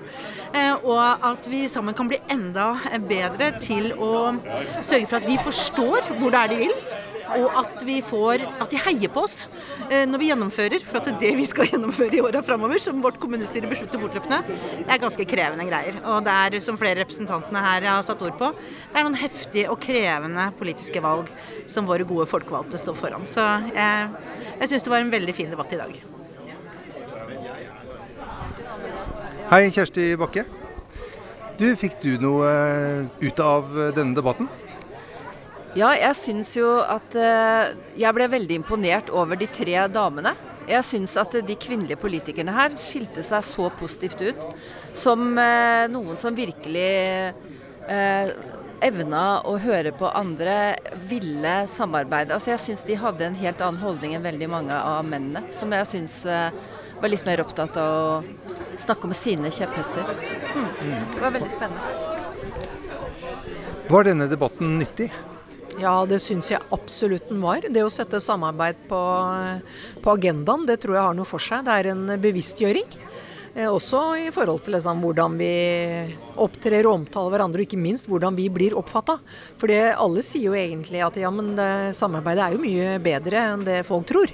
Eh, 0.54 0.74
og 0.84 1.30
at 1.32 1.52
vi 1.52 1.66
sammen 1.72 1.98
kan 1.98 2.10
bli 2.10 2.22
enda 2.32 2.72
bedre 3.10 3.54
til 3.62 3.94
å 3.94 4.34
sørge 4.82 5.06
for 5.06 5.20
at 5.20 5.30
vi 5.30 5.38
forstår 5.44 6.12
hvor 6.20 6.34
det 6.34 6.44
er 6.44 6.54
de 6.54 6.64
vil 6.66 6.76
og 7.38 7.58
at 7.62 7.84
vi 7.86 8.00
får 8.06 8.44
at 8.48 8.72
de 8.72 8.80
heier 8.82 9.12
på 9.14 9.24
oss 9.28 9.44
eh, 9.90 10.06
når 10.10 10.22
vi 10.22 10.30
gjennomfører. 10.32 10.84
For 10.86 11.00
at 11.00 11.10
det 11.10 11.14
er 11.16 11.22
det 11.24 11.32
vi 11.40 11.48
skal 11.50 11.68
gjennomføre 11.72 12.20
i 12.20 12.24
åra 12.26 12.42
framover, 12.46 12.82
som 12.82 13.02
vårt 13.04 13.20
kommunestyre 13.22 13.70
beslutter 13.70 14.02
fortløpende, 14.02 14.42
det 14.84 14.88
er 14.90 15.02
ganske 15.02 15.28
krevende 15.30 15.68
greier. 15.70 16.00
Og 16.10 16.24
det 16.26 16.36
er, 16.36 16.60
som 16.66 16.80
flere 16.80 17.02
representantene 17.04 17.64
her 17.66 17.90
har 17.92 18.06
satt 18.06 18.24
ord 18.26 18.38
på, 18.40 18.52
det 18.54 19.02
er 19.02 19.08
noen 19.08 19.20
heftige 19.20 19.70
og 19.72 19.82
krevende 19.84 20.50
politiske 20.60 21.04
valg 21.04 21.30
som 21.70 21.90
våre 21.90 22.08
gode 22.08 22.30
folkevalgte 22.30 22.80
står 22.82 22.98
foran. 22.98 23.28
Så 23.30 23.46
jeg, 23.74 24.08
jeg 24.62 24.72
syns 24.72 24.88
det 24.88 24.94
var 24.96 25.04
en 25.06 25.14
veldig 25.14 25.36
fin 25.38 25.52
debatt 25.52 25.76
i 25.76 25.82
dag. 25.82 26.00
Hei, 29.50 29.66
Kjersti 29.74 30.12
Bakke. 30.20 30.46
Du, 31.60 31.66
Fikk 31.76 31.98
du 32.04 32.14
noe 32.22 32.50
ut 33.20 33.40
av 33.44 33.72
denne 33.98 34.14
debatten? 34.16 34.48
Ja, 35.78 35.92
jeg 35.94 36.16
syns 36.18 36.56
jo 36.58 36.80
at 36.82 37.14
uh, 37.14 37.76
Jeg 38.00 38.14
ble 38.18 38.26
veldig 38.32 38.56
imponert 38.58 39.12
over 39.14 39.38
de 39.38 39.48
tre 39.54 39.76
damene. 39.94 40.34
Jeg 40.70 40.86
syns 40.86 41.16
at 41.18 41.34
de 41.46 41.56
kvinnelige 41.58 41.98
politikerne 42.02 42.54
her 42.54 42.74
skilte 42.78 43.24
seg 43.26 43.46
så 43.46 43.70
positivt 43.78 44.22
ut. 44.22 44.48
Som 44.98 45.38
uh, 45.38 45.86
noen 45.92 46.18
som 46.22 46.38
virkelig 46.38 47.34
uh, 47.86 48.28
evna 48.86 49.24
å 49.46 49.58
høre 49.62 49.92
på 49.94 50.10
andre, 50.10 50.76
ville 51.10 51.68
samarbeide. 51.70 52.34
Altså 52.34 52.56
Jeg 52.56 52.66
syns 52.66 52.86
de 52.88 52.98
hadde 52.98 53.28
en 53.28 53.38
helt 53.38 53.62
annen 53.62 53.82
holdning 53.84 54.16
enn 54.18 54.26
veldig 54.26 54.50
mange 54.50 54.74
av 54.74 55.06
mennene. 55.06 55.44
Som 55.54 55.74
jeg 55.76 55.90
syns 55.90 56.22
var 57.00 57.12
litt 57.12 57.26
mer 57.28 57.44
opptatt 57.44 57.78
av 57.80 57.90
å 57.94 58.24
snakke 58.80 59.08
om 59.08 59.14
sine 59.16 59.52
kjepphester. 59.54 60.08
Hmm. 60.54 60.70
Det 61.14 61.22
var 61.22 61.36
veldig 61.36 61.52
spennende. 61.52 61.84
Var 63.90 64.08
denne 64.08 64.28
debatten 64.32 64.78
nyttig? 64.80 65.12
Ja, 65.78 65.94
det 66.10 66.18
syns 66.24 66.50
jeg 66.52 66.64
absolutt 66.74 67.30
den 67.30 67.42
var. 67.44 67.62
Det 67.62 67.84
å 67.86 67.92
sette 67.94 68.22
samarbeid 68.24 68.80
på, 68.90 69.00
på, 70.02 70.16
agendaen, 70.16 70.66
det 70.68 70.80
tror 70.82 70.98
jeg 70.98 71.06
har 71.06 71.18
noe 71.18 71.30
for 71.30 71.44
seg. 71.44 71.68
Det 71.68 71.76
er 71.76 71.92
en 71.94 72.06
bevisstgjøring. 72.20 72.96
Eh, 73.54 73.70
også 73.70 74.02
i 74.26 74.28
forhold 74.34 74.64
til 74.66 74.76
liksom, 74.76 75.04
hvordan 75.06 75.38
vi 75.40 75.54
opptrer 76.42 76.90
og 76.90 77.02
omtaler 77.02 77.36
hverandre, 77.36 77.62
og 77.62 77.70
ikke 77.70 77.82
minst 77.82 78.10
hvordan 78.10 78.38
vi 78.40 78.50
blir 78.54 78.78
oppfatta. 78.80 79.20
For 79.62 79.74
alle 79.74 80.26
sier 80.26 80.50
jo 80.50 80.58
egentlig 80.58 81.04
at 81.06 81.20
ja, 81.22 81.30
men 81.34 81.54
det, 81.60 81.70
samarbeidet 82.00 82.48
er 82.48 82.58
jo 82.58 82.64
mye 82.66 82.98
bedre 83.04 83.46
enn 83.54 83.68
det 83.68 83.84
folk 83.88 84.10
tror. 84.10 84.34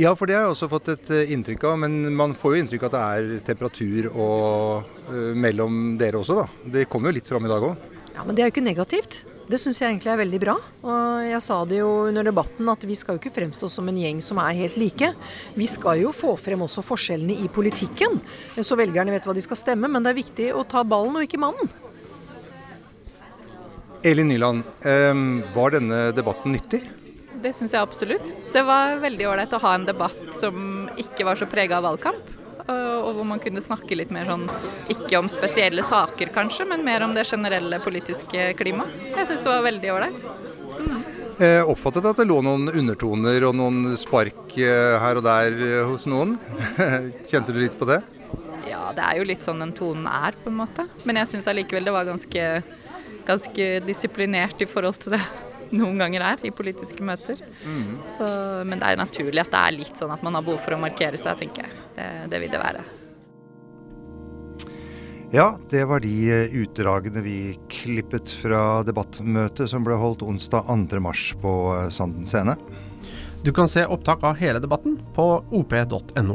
Ja, 0.00 0.14
for 0.16 0.24
det 0.24 0.36
har 0.38 0.46
jeg 0.46 0.54
også 0.54 0.68
fått 0.70 0.88
et 0.94 1.10
uh, 1.12 1.32
inntrykk 1.34 1.66
av. 1.68 1.80
Men 1.82 2.14
man 2.16 2.32
får 2.38 2.54
jo 2.54 2.62
inntrykk 2.62 2.86
av 2.86 2.88
at 2.88 2.94
det 2.94 3.02
er 3.36 3.42
temperatur 3.50 4.08
og, 4.14 4.92
uh, 5.10 5.32
mellom 5.36 5.98
dere 6.00 6.22
også, 6.22 6.38
da. 6.38 6.46
Det 6.78 6.86
kommer 6.88 7.10
jo 7.10 7.18
litt 7.18 7.28
fram 7.28 7.44
i 7.44 7.50
dag 7.50 7.66
òg. 7.68 7.90
Ja, 8.14 8.24
Men 8.24 8.36
det 8.36 8.42
er 8.42 8.48
jo 8.48 8.54
ikke 8.54 8.64
negativt. 8.64 9.20
Det 9.50 9.58
syns 9.58 9.80
jeg 9.80 9.90
egentlig 9.90 10.12
er 10.12 10.20
veldig 10.20 10.38
bra. 10.44 10.52
Og 10.86 11.24
jeg 11.26 11.42
sa 11.42 11.56
det 11.66 11.80
jo 11.80 11.88
under 12.06 12.26
debatten 12.28 12.68
at 12.70 12.84
vi 12.86 12.94
skal 12.98 13.16
jo 13.16 13.22
ikke 13.22 13.34
fremstå 13.34 13.66
som 13.72 13.88
en 13.90 13.98
gjeng 13.98 14.20
som 14.22 14.38
er 14.38 14.54
helt 14.60 14.78
like. 14.78 15.08
Vi 15.58 15.66
skal 15.66 16.04
jo 16.04 16.12
få 16.14 16.36
frem 16.38 16.62
også 16.62 16.84
forskjellene 16.86 17.34
i 17.42 17.48
politikken, 17.50 18.20
så 18.62 18.78
velgerne 18.78 19.10
vet 19.16 19.26
hva 19.26 19.34
de 19.34 19.42
skal 19.42 19.58
stemme. 19.58 19.90
Men 19.90 20.06
det 20.06 20.12
er 20.12 20.20
viktig 20.20 20.48
å 20.54 20.62
ta 20.62 20.84
ballen 20.86 21.18
og 21.18 21.26
ikke 21.26 21.42
mannen. 21.42 21.72
Elin 24.06 24.30
Nyland, 24.30 24.62
var 25.52 25.74
denne 25.74 26.06
debatten 26.16 26.54
nyttig? 26.54 26.84
Det 27.42 27.50
syns 27.56 27.74
jeg 27.74 27.82
absolutt. 27.82 28.30
Det 28.54 28.62
var 28.64 29.00
veldig 29.02 29.26
ålreit 29.32 29.56
å 29.56 29.60
ha 29.64 29.74
en 29.76 29.88
debatt 29.88 30.30
som 30.36 30.86
ikke 31.00 31.26
var 31.26 31.40
så 31.40 31.50
prega 31.50 31.80
av 31.80 31.88
valgkamp. 31.90 32.36
Eh, 32.70 32.98
og 33.00 33.14
hvor 33.16 33.26
man 33.26 33.40
kunne 33.42 33.62
snakke 33.64 33.98
litt 33.98 34.12
mer 34.14 34.28
sånn 34.28 34.46
ikke 34.92 35.18
om 35.20 35.30
spesielle 35.32 35.84
saker 35.86 36.32
kanskje, 36.34 36.66
men 36.70 36.84
mer 36.86 37.04
om 37.06 37.14
det 37.16 37.26
generelle 37.28 37.80
politiske 37.82 38.52
klimaet. 38.58 39.08
Jeg 39.16 39.30
syns 39.30 39.46
det 39.46 39.54
var 39.54 39.66
veldig 39.66 39.92
ålreit. 39.96 40.28
Mm. 40.80 41.02
Jeg 41.40 41.68
oppfattet 41.72 42.04
at 42.04 42.18
det 42.20 42.28
lå 42.28 42.40
noen 42.44 42.68
undertoner 42.68 43.46
og 43.48 43.54
noen 43.56 43.94
spark 43.96 44.56
eh, 44.60 44.96
her 45.00 45.20
og 45.20 45.24
der 45.24 45.56
eh, 45.56 45.82
hos 45.88 46.06
noen. 46.10 46.36
Kjente 47.30 47.56
du 47.56 47.62
litt 47.62 47.78
på 47.80 47.88
det? 47.88 48.02
Ja, 48.68 48.90
det 48.94 49.06
er 49.06 49.18
jo 49.18 49.26
litt 49.26 49.46
sånn 49.46 49.62
den 49.64 49.72
tonen 49.76 50.06
er, 50.10 50.36
på 50.36 50.52
en 50.52 50.60
måte. 50.60 50.84
Men 51.08 51.22
jeg 51.22 51.32
syns 51.32 51.48
allikevel 51.50 51.88
det 51.88 51.96
var 51.96 52.08
ganske, 52.08 52.48
ganske 53.26 53.70
disiplinert 53.86 54.60
i 54.60 54.68
forhold 54.68 55.00
til 55.00 55.16
det 55.16 55.24
noen 55.80 56.00
ganger 56.00 56.26
er 56.32 56.46
i 56.46 56.54
politiske 56.54 57.04
møter. 57.06 57.40
Mm. 57.64 58.00
Så, 58.16 58.30
men 58.66 58.80
det 58.80 58.88
er 58.88 59.00
naturlig 59.00 59.44
at 59.44 59.52
det 59.52 59.60
er 59.66 59.76
litt 59.76 60.00
sånn 60.00 60.14
at 60.14 60.24
man 60.26 60.38
har 60.38 60.46
behov 60.46 60.62
for 60.64 60.76
å 60.76 60.80
markere 60.82 61.20
seg, 61.20 61.38
tenker 61.44 61.66
jeg. 61.66 61.84
Det, 61.98 62.08
det 62.32 62.42
vil 62.44 62.52
det 62.52 62.62
være. 62.62 62.86
Ja, 65.30 65.52
det 65.70 65.84
var 65.86 66.02
de 66.02 66.14
eh, 66.34 66.54
utdragene 66.58 67.22
vi 67.22 67.36
klippet 67.70 68.32
fra 68.34 68.82
debattmøtet 68.82 69.70
som 69.70 69.86
ble 69.86 69.94
holdt 69.94 70.24
onsdag 70.26 70.66
2.3 70.66 71.38
på 71.38 71.52
eh, 71.76 71.86
Sanden 71.94 72.26
scene. 72.26 72.56
Du 73.46 73.52
kan 73.54 73.70
se 73.70 73.86
opptak 73.86 74.26
av 74.26 74.40
hele 74.42 74.58
debatten 74.58 74.98
på 75.14 75.28
op.no. 75.54 76.34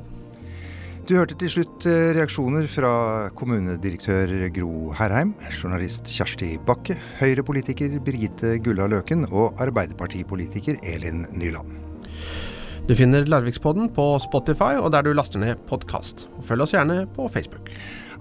Du 1.06 1.12
hørte 1.14 1.36
til 1.38 1.52
slutt 1.54 1.86
eh, 1.86 2.16
reaksjoner 2.18 2.66
fra 2.66 2.92
kommunedirektør 3.38 4.32
Gro 4.56 4.90
Herheim, 4.98 5.36
journalist 5.54 6.10
Kjersti 6.10 6.56
Bakke, 6.66 6.96
Høyre-politiker 7.20 8.00
Birgitte 8.02 8.56
Gulla 8.66 8.88
Løken 8.90 9.28
og 9.30 9.62
Arbeiderpartipolitiker 9.62 10.80
Elin 10.82 11.28
Nyland. 11.30 11.78
Du 12.90 12.96
finner 12.98 13.30
Larvikspodden 13.30 13.92
på 13.94 14.08
Spotify 14.26 14.80
og 14.82 14.90
der 14.98 15.06
du 15.06 15.14
laster 15.14 15.46
ned 15.46 15.62
podkast. 15.70 16.26
Følg 16.42 16.66
oss 16.66 16.74
gjerne 16.74 17.04
på 17.14 17.30
Facebook. 17.30 17.70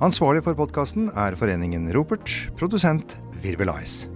Ansvarlig 0.05 0.45
for 0.45 0.61
podkasten 0.61 1.09
er 1.17 1.41
foreningen 1.41 1.89
Ropert, 1.97 2.29
produsent 2.61 3.17
Virvel 3.41 3.73
Ice. 3.81 4.14